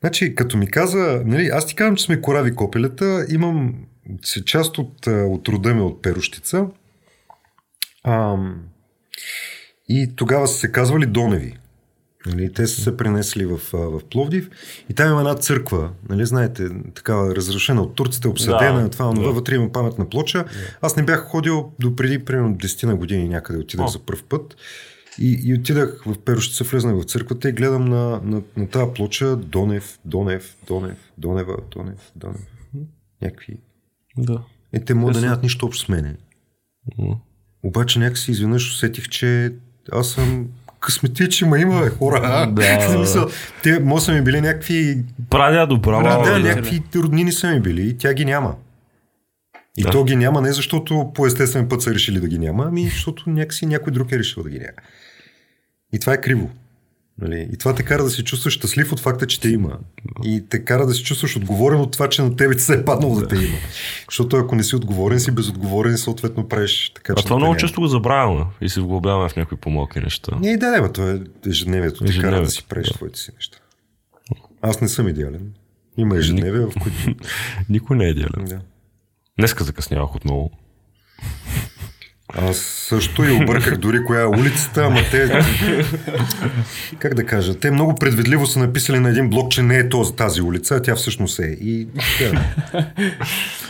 [0.00, 3.74] Значи, като ми каза, нали, аз ти казвам, че сме корави копелета, имам
[4.24, 6.66] се част от, от рода ми от Перущица.
[8.04, 8.62] Ам,
[9.88, 11.58] и тогава са се казвали Доневи.
[12.26, 14.50] Нали, те са се пренесли в, в Пловдив
[14.90, 19.32] и там има една църква, нали, знаете, такава разрушена от турците, обсъдена, Да, това, да.
[19.32, 20.44] вътре има паметна плоча.
[20.80, 23.88] Аз не бях ходил до преди примерно 10 на години някъде, отидах О.
[23.88, 24.56] за първ път.
[25.18, 29.36] И, и отидах в Перущица, влезнах в църквата и гледам на, на, на тази плоча
[29.36, 32.46] Донев, Донев, Донев, Донева, Донев, Донев.
[33.22, 33.56] Някакви.
[34.18, 34.42] Да.
[34.72, 36.16] Е, те могат да нямат нищо общо с мене.
[37.62, 39.54] Обаче някакси изведнъж усетих, че
[39.92, 40.46] аз съм
[40.80, 42.46] късметичи, ма има бе, хора.
[42.52, 42.90] Да.
[42.94, 43.26] Смисъл,
[43.62, 46.24] те може са ми били някакви, Прадядо, да, браво.
[46.24, 46.38] да, да.
[46.38, 48.54] някакви роднини са ми били и тя ги няма.
[49.76, 49.90] И Да.
[49.90, 53.30] то ги няма не защото по естествен път са решили да ги няма, ами защото
[53.30, 54.72] някакси някой друг е решил да ги няма.
[55.92, 56.50] И това е криво.
[57.18, 57.48] Нали?
[57.52, 59.78] И това те кара да се чувстваш щастлив от факта, че те има.
[60.24, 63.14] И те кара да се чувстваш отговорен от това, че на тебе се е паднало
[63.20, 63.56] да те има.
[64.10, 67.52] Защото ако не си отговорен, си безотговорен и съответно правиш така, А че това много
[67.52, 67.60] няма.
[67.60, 70.36] често го забравяме и се вглобяваме в някакви по-малки неща.
[70.40, 72.04] Не, да, бе, то е ежедневието.
[72.04, 72.94] Те кара да си правиш да.
[72.94, 73.58] твоите си неща.
[74.62, 75.52] Аз не съм идеален.
[75.96, 77.24] Има ежедневие, в които...
[77.68, 78.44] Никой не е идеален.
[78.44, 78.60] да.
[79.38, 80.50] Днеска закъснявах отново.
[82.38, 85.44] Аз също и обърках дори коя е улицата, ама те...
[86.98, 87.54] Как да кажа?
[87.54, 90.82] Те много предвидливо са написали на един блок, че не е този, тази улица, а
[90.82, 91.56] тя всъщност е.
[91.60, 91.88] И...
[92.20, 92.44] Да.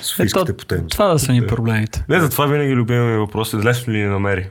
[0.02, 0.88] Софийските потенци.
[0.88, 2.04] това да са ни проблемите.
[2.08, 4.48] Не, затова винаги любимия ми въпрос е лесно ли ни намери?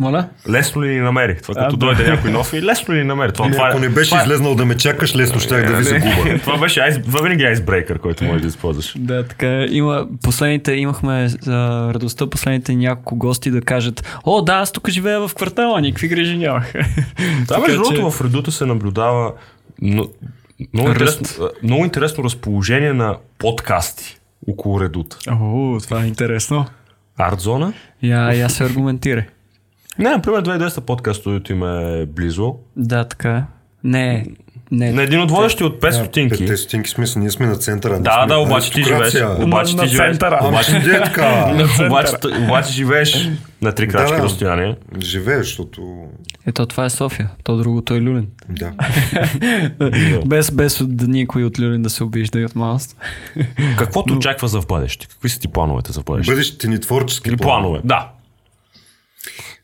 [0.00, 0.28] Моля?
[0.48, 1.36] Лесно ли ни намери?
[1.42, 1.86] Това А, като да.
[1.86, 3.32] дойде някой нов и лесно ли ни намери?
[3.32, 5.60] Това, Ами, това, е- ако не беше това, е- излезнал да ме чакаш, лесно щях
[5.62, 6.38] да ви Не, загуба.
[6.40, 8.94] Това беше айс, винаги е айсбрейкър, който можеш да използваш.
[8.96, 9.66] Да, така е.
[9.66, 10.06] има.
[10.22, 11.12] Последните имахме
[11.46, 11.50] а,
[11.94, 16.36] радостта последните няколко гости да кажат О, да, аз тук живея в квартала, никакви грижи
[16.38, 16.72] нямах.
[17.40, 19.32] Да, Така между че- другото в редута се наблюдава
[19.82, 20.04] но,
[20.74, 21.26] много, интересно,
[21.62, 24.18] много интересно разположение на подкасти
[24.48, 25.16] около редута.
[25.30, 26.66] О, това е интересно.
[27.18, 27.72] Артзона?
[28.02, 29.24] Я, я се аргументира.
[29.98, 32.54] Не, например, 2200 подкаст студиото им е близо.
[32.76, 33.42] Да, така е.
[33.84, 34.26] Не,
[34.70, 34.92] не.
[34.92, 36.46] На един от водещи от 5 стотинки.
[36.46, 38.00] Те стотинки смисъл, ние сме на центъра.
[38.00, 39.14] Да, да, обаче ти живееш.
[39.38, 40.10] Обаче На- ти на живееш.
[40.10, 40.40] центъра.
[40.44, 41.56] Обаче, де така?
[42.44, 43.28] обаче, живееш
[43.62, 44.22] на три крачки да.
[44.22, 44.76] разстояние.
[45.02, 46.04] Живееш, защото...
[46.46, 47.30] Ето, това е София.
[47.44, 48.26] То другото е Люлин.
[48.48, 48.72] Да.
[50.26, 52.96] без, без да никой от Люлин да се обижда и от малост.
[53.78, 55.06] Каквото очаква за в бъдеще?
[55.06, 56.32] Какви са ти плановете за в бъдеще?
[56.32, 57.80] Бъдещите ни творчески планове?
[57.84, 58.08] Да.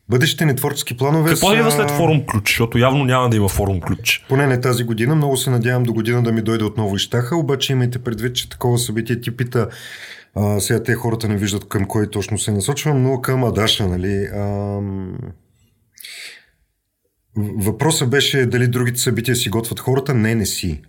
[0.08, 1.56] Бъдещите ни творчески планове Какво са...
[1.56, 2.48] идва след форум ключ?
[2.48, 4.24] Защото явно няма да има форум ключ.
[4.28, 5.14] Поне не тази година.
[5.14, 8.78] Много се надявам до година да ми дойде отново Ищаха, обаче имайте предвид, че такова
[8.78, 9.68] събитие ти пита
[10.34, 14.28] А, сега те хората не виждат към кой точно се насочвам, но към Адаша, нали.
[14.34, 15.18] Ам...
[17.36, 20.14] Въпросът беше дали другите събития си готвят хората.
[20.14, 20.82] Не, не си.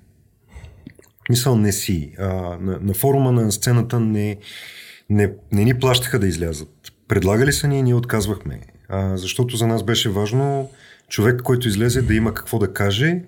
[1.29, 2.13] Мисъл не си.
[2.19, 2.25] А,
[2.61, 4.37] на, на форума на сцената не,
[5.09, 6.69] не, не ни плащаха да излязат.
[7.07, 8.59] Предлагали са ни и ние отказвахме.
[8.89, 10.69] А, защото за нас беше важно
[11.09, 13.21] човек, който излезе да има какво да каже,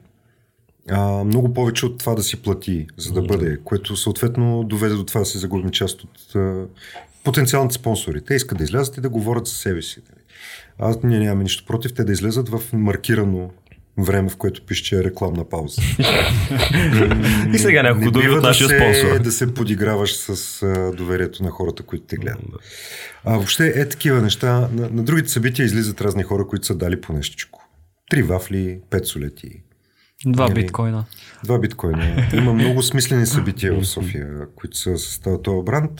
[0.89, 5.05] а, много повече от това да си плати, за да бъде, което съответно доведе до
[5.05, 6.65] това да се загубим част от а,
[7.23, 8.21] потенциалните спонсори.
[8.21, 10.01] Те искат да излязат и да говорят за себе си.
[10.09, 10.23] нали.
[10.79, 13.51] Аз ние нямаме нищо против те да излезат в маркирано
[13.97, 15.81] време, в което пише, че е рекламна пауза.
[17.53, 19.19] И сега няколко Не думи от да нашия се, спонсор.
[19.19, 20.29] Да се подиграваш с
[20.63, 22.39] а, доверието на хората, които те гледат.
[23.25, 24.69] А въобще е такива неща.
[24.71, 27.63] На, на другите събития излизат разни хора, които са дали по нещичко.
[28.09, 29.49] Три вафли, пет солети,
[30.25, 30.53] Два Нали?
[30.55, 31.05] биткоина.
[31.43, 32.27] два биткоина.
[32.33, 35.91] Има много смислени събития в София, които са с този- този бранд.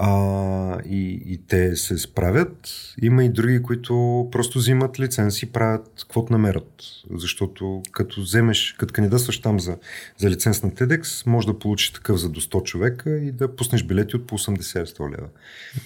[0.00, 2.70] А, и, и те се справят.
[3.02, 6.82] Има и други, които просто взимат лиценз и правят каквото намерят.
[7.14, 9.76] Защото като вземеш, като кандидатстваш там за,
[10.18, 13.82] за лиценз на TEDx, може да получиш такъв за до 100 човека и да пуснеш
[13.82, 15.28] билети от по 80-100 лева.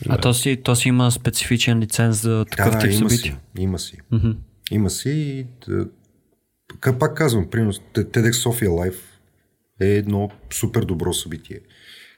[0.08, 3.32] А то си, то си има специфичен лиценз за такъв да, тип има събитие.
[3.32, 3.62] си.
[3.62, 3.96] Има си.
[4.70, 5.86] Има си и да,
[6.98, 9.00] пак казвам, примерно TEDx София Live
[9.80, 11.60] е едно супер добро събитие,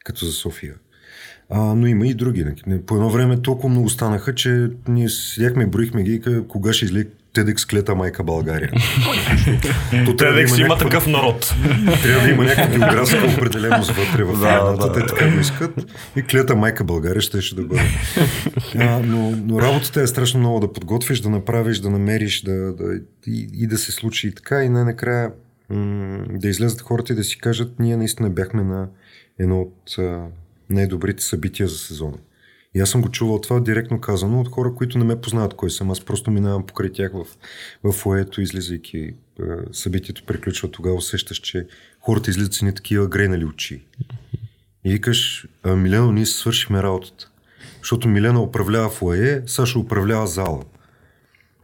[0.04, 0.74] като за София.
[1.50, 2.44] А, но има и други.
[2.86, 7.70] По едно време толкова много станаха, че ние седяхме броихме ги, кога ще излезе TEDx
[7.70, 8.70] клета майка България.
[10.06, 11.54] То трябва да TEDx има някаква- такъв народ.
[12.02, 15.86] трябва да има някаква географска определеност вътре в Да, да, Те така го искат.
[16.16, 17.82] И клета майка България ще, ще да бъде.
[18.76, 22.84] А, но, но работата е страшно много да подготвиш, да направиш, да намериш, да, да,
[23.26, 24.62] и, и да се случи и така.
[24.62, 25.30] И най-накрая
[25.70, 28.88] м- да излезат хората и да си кажат, ние наистина бяхме на
[29.38, 29.74] едно от
[30.70, 32.16] най-добрите събития за сезона.
[32.74, 35.70] И аз съм го чувал това директно казано от хора, които не ме познават кой
[35.70, 35.90] съм.
[35.90, 37.26] Аз просто минавам покрай тях в,
[37.84, 38.98] в фоето, излизайки.
[38.98, 39.14] е,
[39.72, 41.66] Събитието приключва, тогава усещаш, че
[42.00, 43.82] хората излизат с ни такива грейнали очи.
[44.84, 47.30] И викаш, Милено, ние свършихме работата.
[47.78, 50.62] Защото Милена управлява фойе, Саша управлява зала.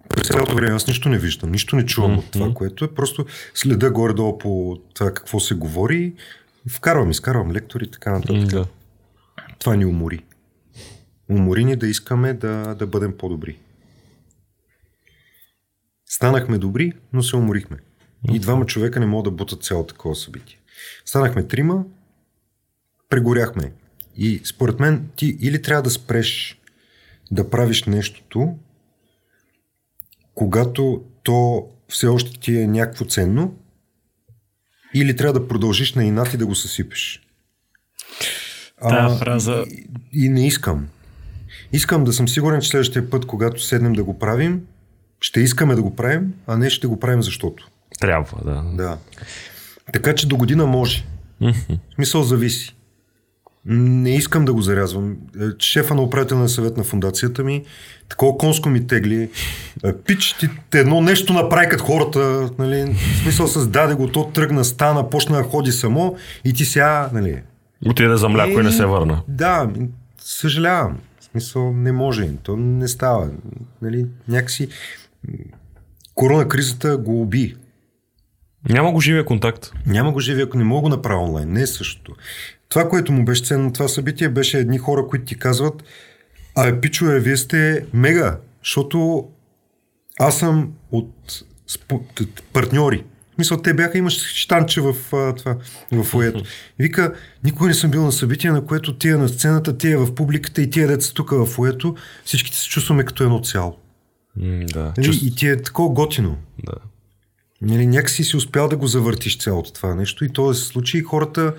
[0.08, 2.94] През цялото време аз нищо не виждам, нищо не чувам от това, което е.
[2.94, 6.12] Просто следа горе-долу по това какво се говори,
[6.68, 8.46] вкарвам, изкарвам лектори и така нататък.
[8.46, 8.66] Да.
[9.60, 10.24] Това ни умори.
[11.28, 13.58] Умори ни да искаме да, да бъдем по-добри.
[16.06, 17.76] Станахме добри, но се уморихме.
[18.32, 20.58] И двама човека не могат да бутат цяло такова събитие.
[21.04, 21.84] Станахме трима,
[23.08, 23.72] прегоряхме.
[24.16, 26.60] И според мен ти или трябва да спреш
[27.30, 28.58] да правиш нещото,
[30.34, 33.58] когато то все още ти е някакво ценно,
[34.94, 37.26] или трябва да продължиш на инат и да го съсипеш.
[38.82, 40.86] Тая фраза- И, и не искам.
[41.72, 44.60] Искам да съм сигурен, че следващия път, когато седнем да го правим,
[45.20, 47.68] ще искаме да го правим, а не ще го правим защото.
[48.00, 48.62] Трябва, да.
[48.74, 48.98] Да.
[49.92, 51.04] Така че до година може.
[51.40, 51.54] В
[51.94, 52.76] смисъл зависи.
[53.66, 55.10] Не искам да го зарязвам.
[55.36, 57.64] Е, Шефа на управителния съвет на фундацията ми,
[58.08, 59.30] такова конско ми тегли.
[59.84, 62.18] Е, Пич, ти едно нещо направи като хората,
[62.58, 67.10] нали, в смисъл създаде го, то тръгна, стана, почна да ходи само и ти сега,
[67.12, 67.42] нали,
[67.86, 69.22] Отиде за мляко и не се върна.
[69.28, 69.70] да,
[70.18, 70.98] съжалявам.
[71.20, 72.28] В смисъл не може.
[72.42, 73.30] То не става.
[73.82, 74.68] Нали, някакси
[76.14, 77.56] корона кризата го уби.
[78.68, 79.72] Няма го живия контакт.
[79.86, 81.52] Няма го живи, ако не мога да го направя онлайн.
[81.52, 82.16] Не е същото.
[82.68, 85.82] Това, което му беше ценно на това събитие, беше едни хора, които ти казват,
[86.56, 89.28] а пичове, вие сте мега, защото
[90.18, 91.42] аз съм от
[92.52, 93.04] партньори.
[93.40, 95.56] Смисъл, те бяха, имаш штанче в а, това,
[95.92, 96.38] в фоето.
[96.38, 97.14] И вика,
[97.44, 100.70] никога не съм бил на събитие, на което тия на сцената, тия в публиката и
[100.70, 103.76] тия деца тук в фоето, всичките се чувстваме като едно цяло.
[104.36, 104.92] Да.
[104.96, 105.06] Нали?
[105.06, 105.26] Чувств...
[105.26, 106.36] И ти е такова готино.
[106.64, 106.72] да.
[107.62, 110.98] Нали, някакси си успял да го завъртиш цялото това нещо и то да се случи
[110.98, 111.54] и хората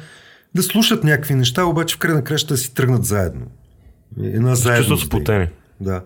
[0.55, 3.45] да слушат някакви неща, обаче в край на краща да си тръгнат заедно.
[4.23, 4.87] Една заедно.
[4.87, 5.47] Чувстват сплотени.
[5.81, 6.03] Да.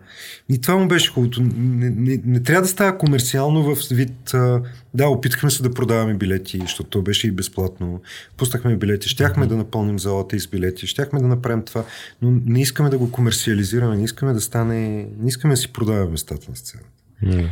[0.49, 1.41] И това му беше хубавото.
[1.41, 4.33] Не, не, не трябва да става комерциално в вид.
[4.33, 4.61] А,
[4.93, 8.01] да, опитахме се да продаваме билети, защото то беше и безплатно.
[8.37, 9.09] Пуснахме билети.
[9.09, 10.87] Щяхме да напълним залата и с билети.
[10.87, 11.83] Щяхме да направим това.
[12.21, 13.97] Но не искаме да го комерциализираме.
[13.97, 15.07] Не искаме да стане.
[15.19, 16.89] Не искаме да си продаваме местата на сцената.
[17.21, 17.49] М.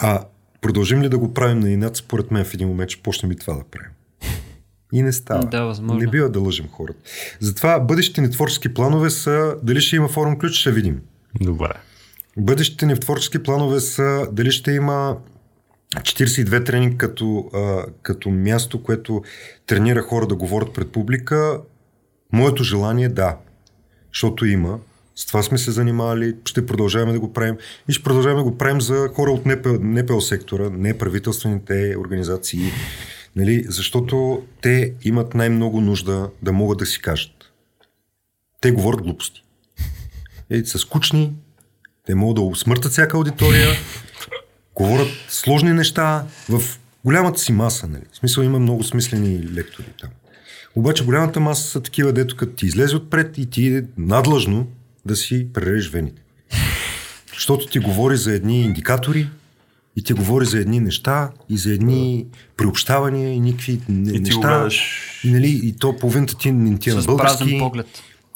[0.00, 0.24] А
[0.60, 3.36] продължим ли да го правим на инат, според мен в един момент ще почнем и
[3.36, 3.90] това да правим.
[4.92, 5.46] И не става.
[5.46, 6.00] Да, възможно.
[6.00, 6.98] Не бива да лъжим хората.
[7.40, 11.00] Затова бъдещите ни творчески планове са дали ще има форум ключ, ще видим.
[11.40, 11.72] Добре.
[12.36, 15.16] Бъдещите ни творчески планове са дали ще има
[15.96, 19.22] 42 тренинг като, а, като място, което
[19.66, 21.60] тренира хора да говорят пред публика.
[22.32, 23.36] Моето желание е да.
[24.12, 24.78] защото има.
[25.16, 27.56] С това сме се занимавали, ще продължаваме да го правим
[27.88, 32.72] и ще продължаваме да го правим за хора от НПО, НПО сектора, неправителствените организации,
[33.36, 37.52] нали, защото те имат най-много нужда да могат да си кажат.
[38.60, 39.43] Те говорят глупости.
[40.50, 41.32] Е, са скучни,
[42.06, 43.68] те могат да усмъртат всяка аудитория,
[44.74, 46.62] говорят сложни неща в
[47.04, 47.86] голямата си маса.
[47.86, 48.02] Нали.
[48.12, 50.10] В смисъл има много смислени лектори там.
[50.76, 54.66] Обаче голямата маса са такива, дето като ти излезе отпред и ти надлъжно
[55.06, 56.22] да си прережеш вените.
[57.34, 59.28] Защото ти говори за едни индикатори
[59.96, 62.26] и ти говори за едни неща и за едни
[62.56, 64.40] приобщавания и никакви И ти неща.
[64.40, 64.82] гледаш.
[65.24, 67.86] И, нали, и то половината ти не ти е на български, поглед.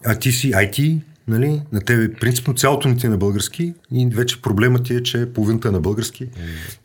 [0.05, 0.99] а ти си IT,
[1.29, 5.03] нали, на тебе принципно цялото ни ти е на български и вече проблемът ти е,
[5.03, 6.29] че половината е на български.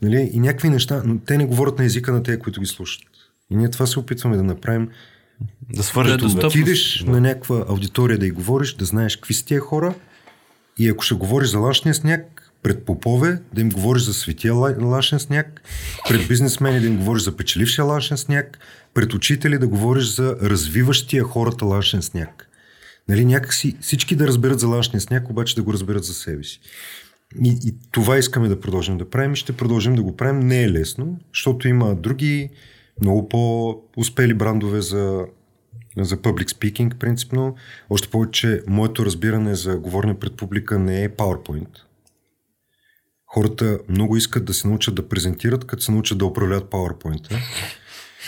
[0.02, 3.02] Нали, и някакви неща, но те не говорят на езика на тези, които ги слушат.
[3.50, 4.88] И ние това се опитваме да направим.
[5.74, 6.48] Да свържеш Да, да, достъпно.
[6.48, 9.94] Отидеш на някаква аудитория да й говориш, да знаеш какви са тия хора
[10.78, 14.82] и ако ще говориш за лашния сняг, пред попове, да им говориш за светия ла-
[14.82, 15.62] лашен сняг,
[16.08, 18.58] пред бизнесмени да им говориш за печелившия лашен сняг,
[18.94, 22.48] пред учители да говориш за развиващия хората лашен сняг.
[23.08, 26.60] Нали, някакси всички да разберат за лашния сняг, обаче да го разберат за себе си.
[27.44, 30.40] И, и това искаме да продължим да правим и ще продължим да го правим.
[30.40, 32.50] Не е лесно, защото има други
[33.00, 35.26] много по-успели брандове за,
[35.98, 37.54] за public speaking, принципно.
[37.90, 41.78] Още повече, моето разбиране за говорене пред публика не е PowerPoint.
[43.26, 47.36] Хората много искат да се научат да презентират, като се научат да управляват PowerPoint.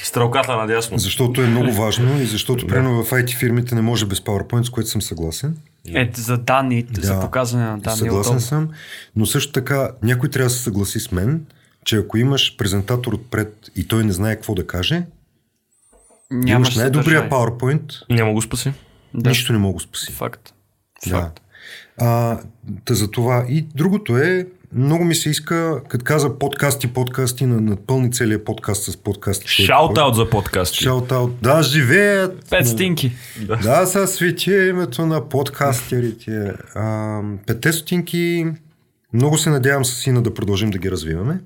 [0.03, 0.99] Стрелката надясно.
[0.99, 4.71] Защото е много важно и защото, примерно, в IT фирмите не може без PowerPoint, с
[4.71, 5.57] което съм съгласен.
[5.95, 7.99] Е, за данни, за Да, показване на данни.
[7.99, 8.69] Съгласен съм,
[9.17, 11.47] но също така някой трябва да се съгласи с мен,
[11.85, 15.03] че ако имаш презентатор отпред и той не знае какво да каже,
[16.31, 17.31] Нямаш имаш най-добрия съдържание.
[17.31, 18.73] PowerPoint, Няма го спаси.
[19.15, 19.31] Да.
[19.31, 20.13] нищо не мога да спаси.
[20.13, 20.55] Факт.
[21.07, 21.21] Да.
[21.21, 21.41] Факт.
[22.01, 22.39] А,
[22.85, 23.47] та за това.
[23.49, 28.93] И другото е, много ми се иска, като каза подкасти, подкасти, на напълни целият подкаст
[28.93, 29.47] с подкасти.
[29.47, 30.85] Шаут-аут за подкасти.
[30.85, 31.33] Шаут-аут.
[31.43, 32.51] Да, живеят.
[32.51, 33.13] Пет стинки.
[33.63, 36.53] Да, са свети името на подкастерите.
[36.75, 38.47] А, петте стотинки,
[39.13, 41.41] много се надявам с сина да продължим да ги развиваме.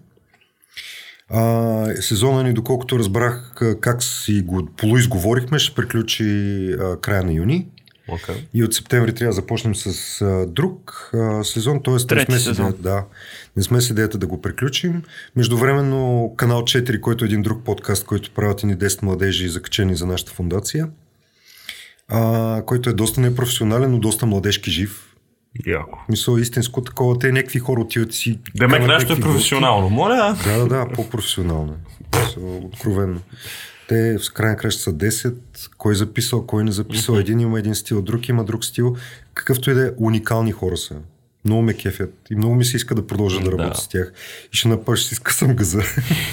[1.29, 7.66] А, сезона ни, доколкото разбрах как си го полуизговорихме, ще приключи а, края на юни.
[8.11, 8.45] Okay.
[8.55, 11.95] И от септември трябва да започнем с а, друг а, сезон, т.е.
[11.95, 12.67] не Трети сме, с сезон.
[12.67, 13.05] идеята, да,
[13.57, 15.03] не сме с идеята да го приключим.
[15.37, 19.97] Междувременно канал 4, който е един друг подкаст, който правят и ни 10 младежи, закачени
[19.97, 20.89] за нашата фундация,
[22.09, 25.07] а, който е доста непрофесионален, но доста младежки жив.
[25.67, 25.99] Яко.
[26.09, 28.39] Мисъл истинско такова, те някакви хора отиват си...
[28.57, 29.91] Демек нещо е професионално.
[29.91, 31.77] Моля, да, да, да, по-професионално.
[32.41, 33.21] Откровенно.
[33.91, 35.34] Те в крайна краща са 10,
[35.78, 37.14] кой е записал, кой не записал.
[37.14, 38.97] Един има един стил, друг има друг стил.
[39.34, 40.97] Какъвто и да е, уникални хора са.
[41.45, 43.74] Много ме кефят и много ми се иска да продължа да работя Да.
[43.74, 44.12] с тях.
[44.53, 45.82] И ще напъш си скъсам газа.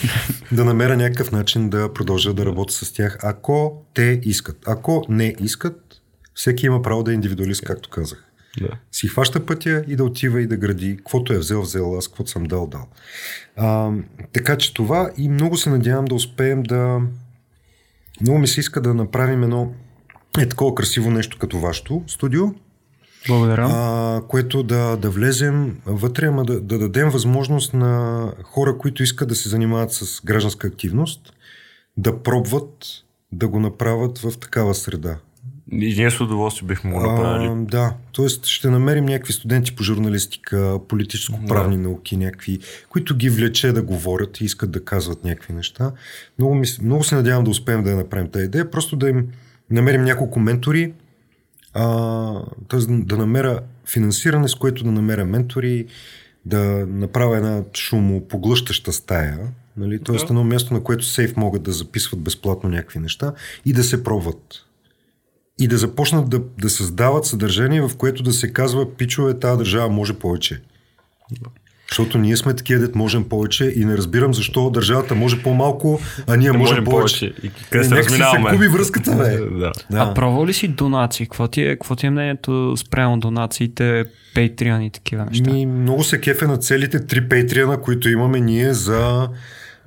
[0.51, 4.57] да намеря някакъв начин да продължа да работя с тях, ако те искат.
[4.67, 6.01] Ако не искат,
[6.33, 8.23] всеки има право да е индивидуалист, както казах
[8.61, 8.69] Да.
[8.91, 10.97] си хваща пътя и да отива и да гради.
[10.97, 12.87] Каквото е взел, взел, аз каквото съм дал, дал.
[13.55, 13.91] А,
[14.33, 17.01] така че това и много се надявам да успеем да...
[18.21, 19.73] Много ми се иска да направим едно
[20.39, 22.43] е такова красиво нещо като вашето студио,
[23.27, 23.67] Благодаря.
[23.69, 29.29] а, което да, да влезем вътре, ама да, да дадем възможност на хора, които искат
[29.29, 31.33] да се занимават с гражданска активност,
[31.97, 32.85] да пробват
[33.31, 35.17] да го направят в такава среда.
[35.71, 37.47] И ние с удоволствие бихме го направили.
[37.47, 38.27] А, да, т.е.
[38.29, 42.59] ще намерим някакви студенти по журналистика, политическо-правни науки, някакви,
[42.89, 45.91] които ги влече да говорят и искат да казват някакви неща.
[46.39, 49.27] Много, ми, много се надявам да успеем да я направим тази идея, просто да им
[49.71, 50.93] намерим няколко ментори,
[51.73, 52.79] а, т.е.
[52.79, 55.85] да намеря финансиране, с което да намеря ментори,
[56.45, 59.39] да направя една шумопоглъщаща стая,
[59.77, 59.99] нали?
[60.03, 60.15] т.е.
[60.15, 63.33] едно място, на което сейф могат да записват безплатно някакви неща
[63.65, 64.66] и да се пробват
[65.59, 69.89] и да започнат да, да създават съдържание, в което да се казва, пичове, тази държава
[69.89, 70.61] може повече.
[71.89, 76.35] Защото ние сме такива, дет можем повече и не разбирам защо държавата може по-малко, а
[76.35, 77.33] ние Не можем повече.
[77.43, 78.49] И къде се Е, разминаваме.
[78.49, 79.37] се губи връзката, бе.
[79.59, 79.71] Да.
[79.91, 79.97] Да.
[79.97, 81.25] А пробва ли си донации?
[81.25, 84.05] Какво ти е, какво ти е мнението спрямо донациите,
[84.35, 85.51] Patreon и такива неща?
[85.51, 89.29] Ми, много се кефе на целите три пейтриана, които имаме ние за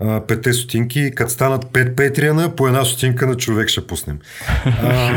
[0.00, 1.10] а, петте стотинки.
[1.14, 4.18] Като станат пет пейтриана, по една стотинка на човек ще пуснем.
[4.64, 5.12] А,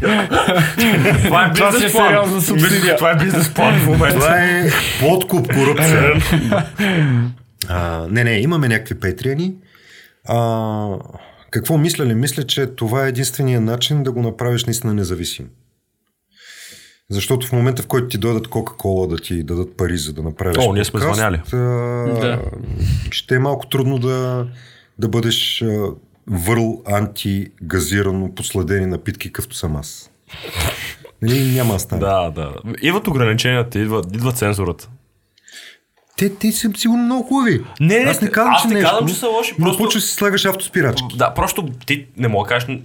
[1.24, 2.08] Това е е бизнес план.
[2.08, 2.96] сериозна субсидия.
[2.96, 4.18] Това е бизнес план в момента.
[4.18, 6.12] Това е подкуп корупция.
[7.68, 9.54] а, не, не, имаме някакви петриани.
[10.28, 10.88] А,
[11.50, 12.14] какво мисля ли?
[12.14, 15.46] Мисля, че това е единствения начин да го направиш наистина независим.
[17.10, 20.58] Защото в момента, в който ти дойдат Кока-Кола да ти дадат пари, за да направиш
[20.58, 21.40] О, ние сме звъняли.
[21.52, 22.40] а, Да.
[23.10, 24.46] ще е малко трудно да,
[24.98, 25.86] да бъдеш а,
[26.26, 30.10] върл антигазирано подсладени напитки, какъвто съм аз.
[31.22, 32.00] Нали, няма да стане.
[32.00, 32.54] Да, да.
[32.82, 34.88] Идват ограниченията, идва, идва цензурата.
[36.16, 37.64] Те, те са сигурно много хубави.
[37.80, 39.98] Не, аз не казвам, аз че не нещо, казвам, че са лоши, Но просто- почва
[39.98, 41.16] да си слагаш автоспирачки.
[41.16, 42.76] Да, просто ти не мога да кажеш,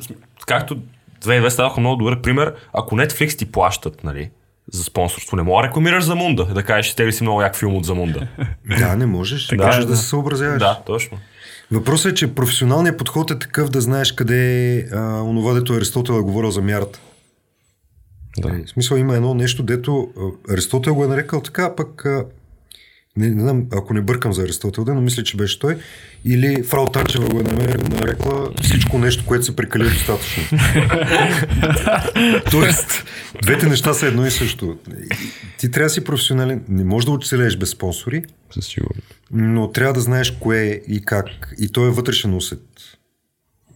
[0.48, 0.78] както
[1.24, 4.30] 2020 даваха много добър пример, ако Netflix ти плащат, нали,
[4.72, 7.56] за спонсорство, не мога да рекламираш за Мунда, да кажеш, те ли си много як
[7.56, 8.28] филм от Замунда.
[8.80, 9.48] Да, не можеш.
[9.48, 9.98] Така можеш е, да, да.
[9.98, 10.60] се съобразяваш.
[10.60, 11.18] да, точно.
[11.72, 16.14] Въпросът е, че професионалният подход е такъв да знаеш къде е а, онова, дето Аристотел
[16.14, 17.00] е говорил за мярата.
[18.38, 18.48] Да.
[18.48, 20.10] Нали, В смисъл има едно нещо, дето
[20.50, 22.26] Аристотел го е нарекал така, пък а,
[23.18, 25.78] не, не знам, ако не бъркам за Аристотел, да, но мисля, че беше той.
[26.26, 30.44] Или Фрау Танчева го е нарекла всичко нещо, което се прекали достатъчно.
[32.52, 33.06] Тоест,
[33.42, 34.78] двете неща са едно и също.
[35.58, 36.64] Ти трябва да си професионален.
[36.70, 39.16] Не можеш да оцелееш без спонсори, Със сигурност.
[39.32, 41.54] но трябва да знаеш кое и как.
[41.60, 42.64] И то е вътрешен усет.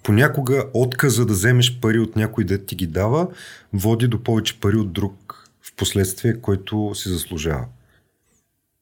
[0.04, 3.28] Понякога отказа да вземеш пари от някой дет ти ги дава,
[3.74, 7.66] води до повече пари от друг в последствие, който си заслужава.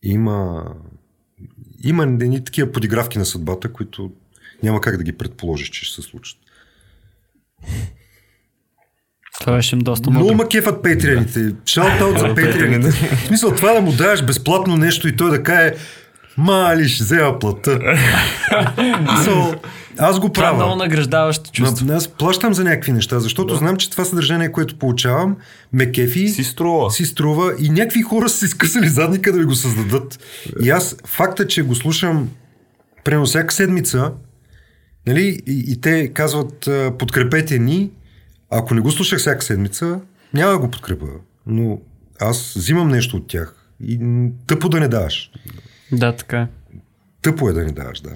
[0.05, 0.65] Има,
[1.83, 4.11] има едни такива подигравки на съдбата, които
[4.63, 6.37] няма как да ги предположиш, че ще се случат.
[9.39, 10.37] Това беше доста Много мъдро.
[10.37, 11.39] ма кефат пейтрианите.
[11.39, 12.91] Шаут-аут за пейтрианите.
[12.91, 15.73] В смисъл, това да му даваш безплатно нещо и той да каже
[16.37, 17.79] Мали, ще взема плата.
[19.25, 19.59] so,
[19.97, 20.75] аз го Това е много правя.
[20.75, 21.85] награждаващо чувство.
[21.85, 25.37] Но, аз плащам за някакви неща, защото знам, че това съдържание, което получавам,
[25.73, 26.91] ме кефи, Си струва.
[26.91, 30.19] си струва и някакви хора са си скъсали задника да ми го създадат.
[30.61, 32.29] И аз, факта, че го слушам
[33.03, 34.11] примерно всяка седмица,
[35.07, 36.69] нали, и, и те казват
[36.99, 37.91] подкрепете ни,
[38.49, 39.99] ако не го слушах всяка седмица,
[40.33, 41.05] няма да го подкрепя.
[41.47, 41.79] Но
[42.21, 43.99] аз взимам нещо от тях и
[44.47, 45.31] тъпо да не даваш.
[45.91, 46.47] Да, така е.
[47.21, 48.11] Тъпо е да не даваш, да.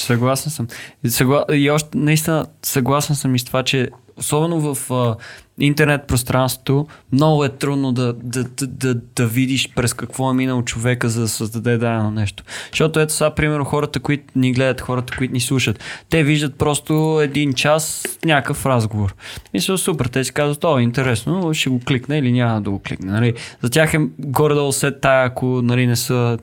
[0.00, 0.66] Съгласен съм.
[1.06, 1.44] Съгла...
[1.52, 5.16] и още наистина съгласен съм и с това, че особено в а,
[5.58, 10.62] интернет пространството много е трудно да, да, да, да, да видиш през какво е минал
[10.62, 12.44] човека, за да създаде дадено нещо.
[12.70, 17.20] Защото ето сега, примерно, хората, които ни гледат, хората, които ни слушат, те виждат просто
[17.22, 19.14] един час някакъв разговор.
[19.54, 22.78] И са супер, те си казват, о, интересно, ще го кликна или няма да го
[22.78, 23.12] кликне.
[23.12, 23.34] Нали?
[23.62, 26.38] За тях е горе-долу след тая, ако нали, не са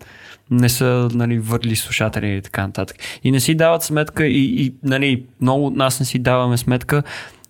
[0.51, 2.97] не са нали, върли слушатели и така нататък.
[3.23, 7.03] И не си дават сметка и, и нали, много от нас не си даваме сметка,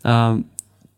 [0.04, 0.36] а,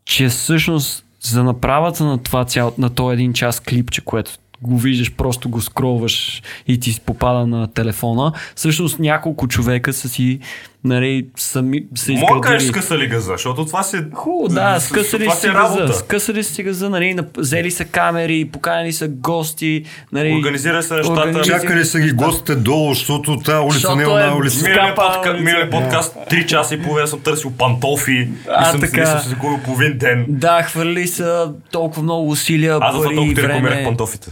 [0.05, 4.31] че всъщност за направата на това цял, на този един час клипче, което
[4.61, 10.39] го виждаш, просто го скролваш и ти попада на телефона, всъщност няколко човека са си
[10.85, 12.81] нали, сами са Мога да кажеш изградили.
[12.81, 13.97] скъсали газа, защото това си...
[14.13, 15.93] Хубаво, да, скъсали си си е газа.
[15.93, 20.33] Скъсали си газа, нали, взели са камери, поканени са гости, нали.
[20.33, 21.21] Организира се нещата.
[21.21, 24.63] Организира- Чакали са ги гостите долу, защото тази улица Защото не е една улица.
[24.63, 25.29] Миналия подка...
[25.29, 25.43] улица.
[25.43, 29.05] миналия подкаст 3 часа и половина съм търсил пантофи А, и съм, така.
[29.05, 30.25] съм се загубил половин ден.
[30.29, 33.83] Да, хвърли са толкова много усилия, Аз за това пари, толкова ти рекламирах време.
[33.85, 34.31] пантофите.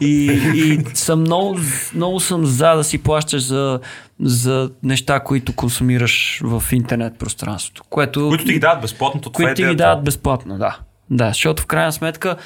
[0.00, 1.58] И, и съм много,
[1.94, 3.80] много съм за да си плащаш за,
[4.20, 7.82] за неща, които консумираш в интернет пространството.
[7.90, 10.78] Което, Които ти ги дават безплатно, то това които е ти ги дават безплатно, да.
[11.10, 12.36] Да, защото в крайна сметка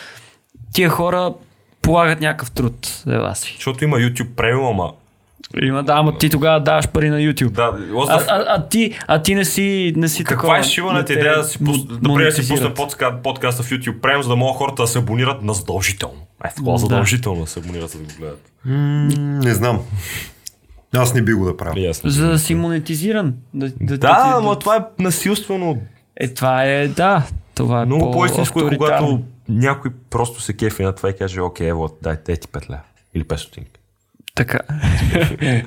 [0.73, 1.35] тия хора
[1.83, 3.03] полагат някакъв труд.
[3.07, 3.53] Ева си.
[3.55, 4.93] Защото има YouTube премиум, ама...
[5.63, 7.51] Има, да, ама ти тогава даваш пари на YouTube.
[7.51, 7.73] Да,
[8.09, 10.59] А, а, а, ти, а ти не си, не си каква такова.
[10.59, 10.99] е шиването?
[11.01, 11.79] не те Идея да си пус...
[11.79, 12.75] да, да си пусна монетизират.
[12.75, 13.23] подка...
[13.23, 16.21] подкаста в YouTube Premium, за да могат хората да се абонират на задължително.
[16.45, 16.79] Е, такова Да.
[16.79, 18.43] задължително да се абонират, за да го гледат.
[18.65, 18.75] М,
[19.39, 19.81] Не знам.
[20.97, 21.81] Аз не би го да правя.
[21.81, 22.11] Ясно.
[22.11, 23.35] За да си монетизиран.
[23.55, 25.79] Да, да, Да, ти- но това е насилствено.
[26.17, 27.23] Е, това е, да.
[27.55, 31.69] Това е Много по-истинско е, когато някой просто се кефи на това и каже, окей,
[31.69, 32.81] ево, дай, дай ти 5 лева.
[33.15, 33.78] Или 5 стотинки.
[34.39, 34.59] Така.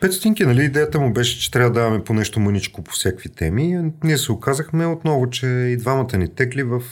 [0.00, 3.28] Пет стотинки, нали, идеята му беше, че трябва да даваме по нещо мъничко по всякакви
[3.28, 3.92] теми.
[4.04, 6.82] Ние се оказахме отново, че и двамата ни текли в,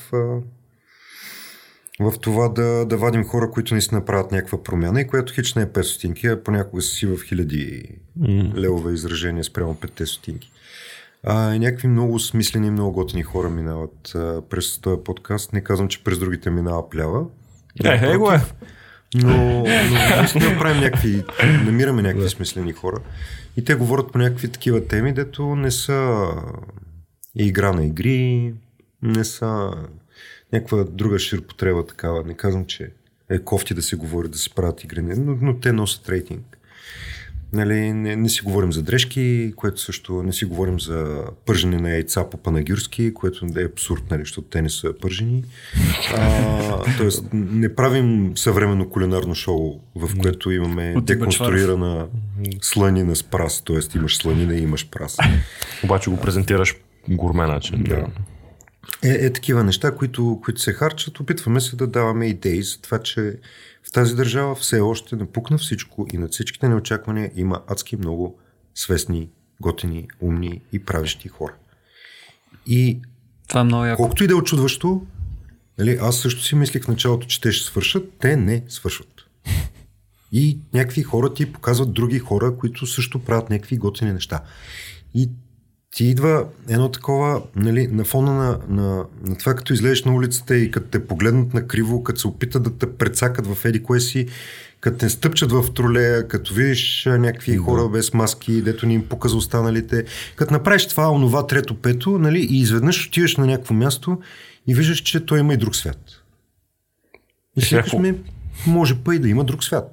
[2.01, 5.63] в това да, да вадим хора, които наистина правят някаква промяна и която хич не
[5.63, 7.89] е 5 стотинки, а понякога си в хиляди
[8.57, 10.51] левове изражения спрямо 5 стотинки.
[11.23, 15.53] А, някакви много смислени, много готини хора минават а, през този подкаст.
[15.53, 17.25] Не казвам, че през другите минава плява.
[17.85, 18.41] Е, е го е.
[19.15, 19.65] Но, но
[20.17, 21.25] наистина правим някакви,
[21.65, 22.97] намираме някакви смислени хора.
[23.57, 26.29] И те говорят по някакви такива теми, дето не са
[27.35, 28.55] игра на игри,
[29.03, 29.71] не са
[30.53, 32.25] някаква друга ширпотреба такава.
[32.25, 32.91] Не казвам, че
[33.31, 36.59] е кофти да се говори, да се правят игри, но, но те носят рейтинг.
[37.55, 41.91] Нали, не, не си говорим за дрежки, което също не си говорим за пържене на
[41.91, 45.45] яйца по панагюрски, което е абсурд, нали, защото те не са пържени.
[46.17, 52.07] А, тоест, не правим съвременно кулинарно шоу, в което имаме От деконструирана
[52.63, 53.99] сланина с прас, т.е.
[53.99, 55.17] имаш сланина и имаш прас.
[55.85, 56.77] Обаче го презентираш
[57.09, 57.83] гурме начин.
[57.83, 58.07] Да.
[59.05, 61.21] Е, е такива неща, които, които се харчат.
[61.21, 63.35] Опитваме се да даваме идеи за това, че
[63.95, 68.39] тази държава все още напукна всичко и над всичките неочаквания има адски много
[68.75, 69.29] свестни,
[69.61, 71.55] готини, умни и правещи хора.
[72.67, 73.01] И
[73.49, 73.97] Това е много яко.
[73.97, 75.07] колкото и да е очудващо,
[75.79, 79.09] нали, аз също си мислих в началото, че те ще свършат, те не свършват.
[80.33, 84.41] И някакви хора ти показват други хора, които също правят някакви готини неща.
[85.15, 85.31] И
[85.95, 90.57] ти идва едно такова, нали, на фона на, на, на това, като излезеш на улицата
[90.57, 94.01] и като те погледнат на криво, като се опитат да те прецакат в еди кое
[94.01, 94.27] си,
[94.81, 99.29] като те стъпчат в тролея, като видиш някакви хора без маски, дето ни им пука
[99.29, 100.05] за останалите,
[100.37, 104.19] като направиш това, онова, трето, пето, нали, и изведнъж отиваш на някакво място
[104.67, 106.01] и виждаш, че той има и друг свят.
[107.57, 108.15] И си Е, ми,
[108.67, 109.91] може па и да има друг свят.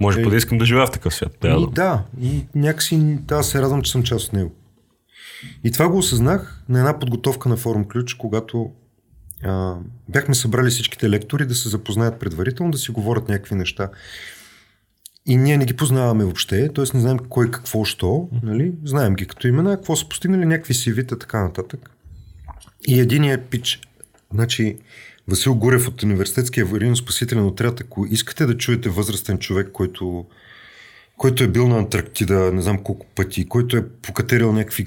[0.00, 1.36] Може па да искам да живея в такъв свят.
[1.40, 4.54] Да, И да, и някакси аз се радвам, че съм част от него.
[5.64, 8.70] И това го осъзнах на една подготовка на форум Ключ, когато
[9.44, 9.76] а,
[10.08, 13.90] бяхме събрали всичките лектори да се запознаят предварително, да си говорят някакви неща.
[15.26, 16.84] И ние не ги познаваме въобще, т.е.
[16.94, 18.72] не знаем кой какво, що, нали?
[18.84, 21.90] знаем ги като имена, какво са постигнали, някакви CV-та, така нататък.
[22.88, 23.80] И единият пич,
[24.32, 24.76] значи
[25.28, 30.26] Васил Гурев от Университетския аварийно-спасителен отряд, ако искате да чуете възрастен човек, който
[31.16, 34.86] който е бил на Антарктида, не знам колко пъти, който е покатерил някакви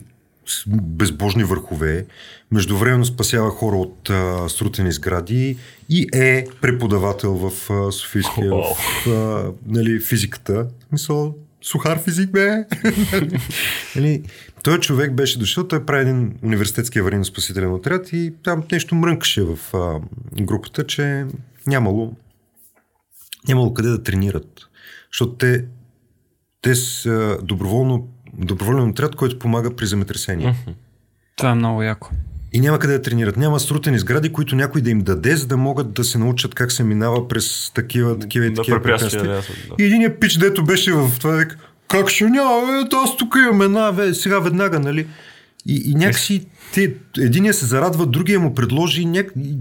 [0.68, 2.06] безбожни върхове,
[2.52, 5.58] междувременно спасява хора от а, срутени сгради
[5.90, 10.68] и е преподавател в а, Софийския в а, нали, физиката.
[10.92, 12.66] Мисъл, сухар физик бе.
[13.96, 14.24] нали,
[14.64, 19.58] той човек беше дошъл, той прави един университетски аварийно-спасителен отряд и там нещо мрънкаше в
[19.74, 20.00] а,
[20.42, 21.26] групата, че
[21.68, 22.16] нямало,
[23.48, 24.68] нямало къде да тренират.
[25.12, 25.66] Защото те
[26.64, 28.08] те са доброволно,
[28.38, 30.56] доброволен отряд, който помага при земетресение.
[31.36, 32.10] Това е много яко.
[32.54, 33.38] И няма къде да тренират.
[33.38, 36.72] Няма срутени сгради, които някой да им даде, за да могат да се научат как
[36.72, 39.58] се минава през такива, такива и На такива препятствия, препятствия.
[39.70, 39.84] да, да.
[39.84, 41.58] И един пич, дето беше в това, век,
[41.88, 45.08] как ще няма, е, аз тук имам една, бе, сега веднага, нали?
[45.66, 49.32] И, и някакси те, единия се зарадва, другия му предложи няк...
[49.38, 49.58] и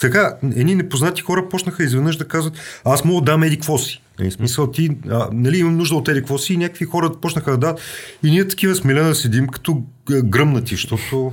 [0.00, 2.54] така, едни непознати хора почнаха изведнъж да казват,
[2.84, 4.02] аз мога да дам еди какво си.
[4.20, 7.50] Нали, смисъл ти, а, нали, имам нужда от еди какво си и някакви хора почнаха
[7.50, 7.80] да дадат.
[8.24, 11.32] И ние такива смилена седим като г- гръмнати, защото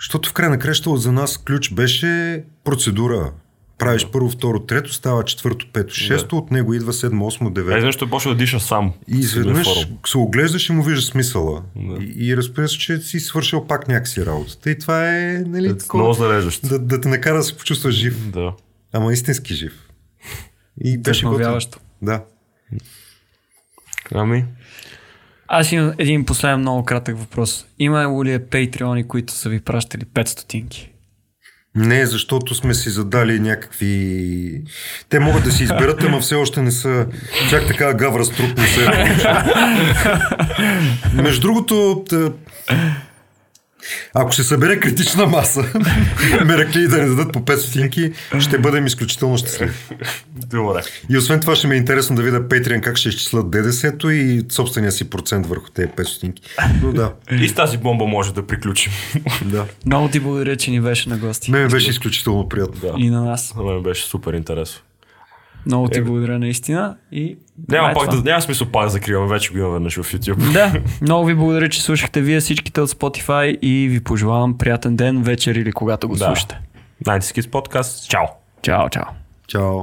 [0.00, 3.32] защото в край на краща за нас ключ беше процедура.
[3.78, 7.76] Правиш първо, второ, трето, става четвърто, пето, шесто, от него идва седмо, осмо, Е, девето.
[7.76, 8.92] изведнъж той почва да диша сам.
[9.08, 9.68] И изведнъж
[10.06, 11.62] се оглеждаш и му виждаш смисъла.
[11.76, 12.02] Да.
[12.04, 14.70] И, и разбира се, че си свършил пак някакси работата.
[14.70, 16.68] И това е, нали, Много такова, зареждащо.
[16.68, 18.30] да, да те накара да се почувстваш жив.
[18.30, 18.52] Да.
[18.92, 19.72] Ама истински жив.
[20.84, 21.34] И беше готин.
[21.34, 21.78] Вдъхновяващо.
[22.02, 22.24] Да.
[24.14, 24.44] Ами,
[25.48, 27.66] Аз имам един последен много кратък въпрос.
[27.78, 30.92] Има ли е патреони, които са ви пращали 5 стотинки?
[31.74, 34.62] Не, защото сме си задали някакви...
[35.08, 37.06] Те могат да си изберат, ама все още не са
[37.50, 38.88] чак така гавра с труп не се е.
[41.22, 42.32] Между другото, тъ...
[44.14, 45.64] ако се събере критична маса,
[46.46, 49.72] меракли да не дадат по 5 стотинки, ще бъдем изключително щастливи.
[50.36, 50.80] добре.
[51.10, 54.46] И освен това ще ми е интересно да видя Patreon как ще изчислят ДДС-то и
[54.48, 56.42] собствения си процент върху тези 5 стотинки.
[56.82, 58.92] Но да, И с тази бомба може да приключим.
[59.44, 59.64] да.
[59.86, 61.50] Много ти благодаря, че ни беше на гости.
[61.50, 62.80] Ме беше изключително приятно.
[62.80, 62.94] да.
[62.98, 63.54] И на нас.
[63.54, 64.80] На мен беше супер интересно.
[65.66, 66.96] Много ти благодаря наистина.
[67.12, 67.36] И
[67.68, 70.52] няма, е пак, да, няма смисъл пак закриваме, вече го имаме веднъж в YouTube.
[70.52, 75.22] Да, много ви благодаря, че слушахте вие всичките от Spotify и ви пожелавам приятен ден,
[75.22, 76.24] вечер или когато го да.
[76.24, 76.60] слушате.
[77.06, 78.08] Найтискис подкаст.
[78.08, 78.26] Чао.
[78.62, 79.04] Чао, чао.
[79.48, 79.82] Чао.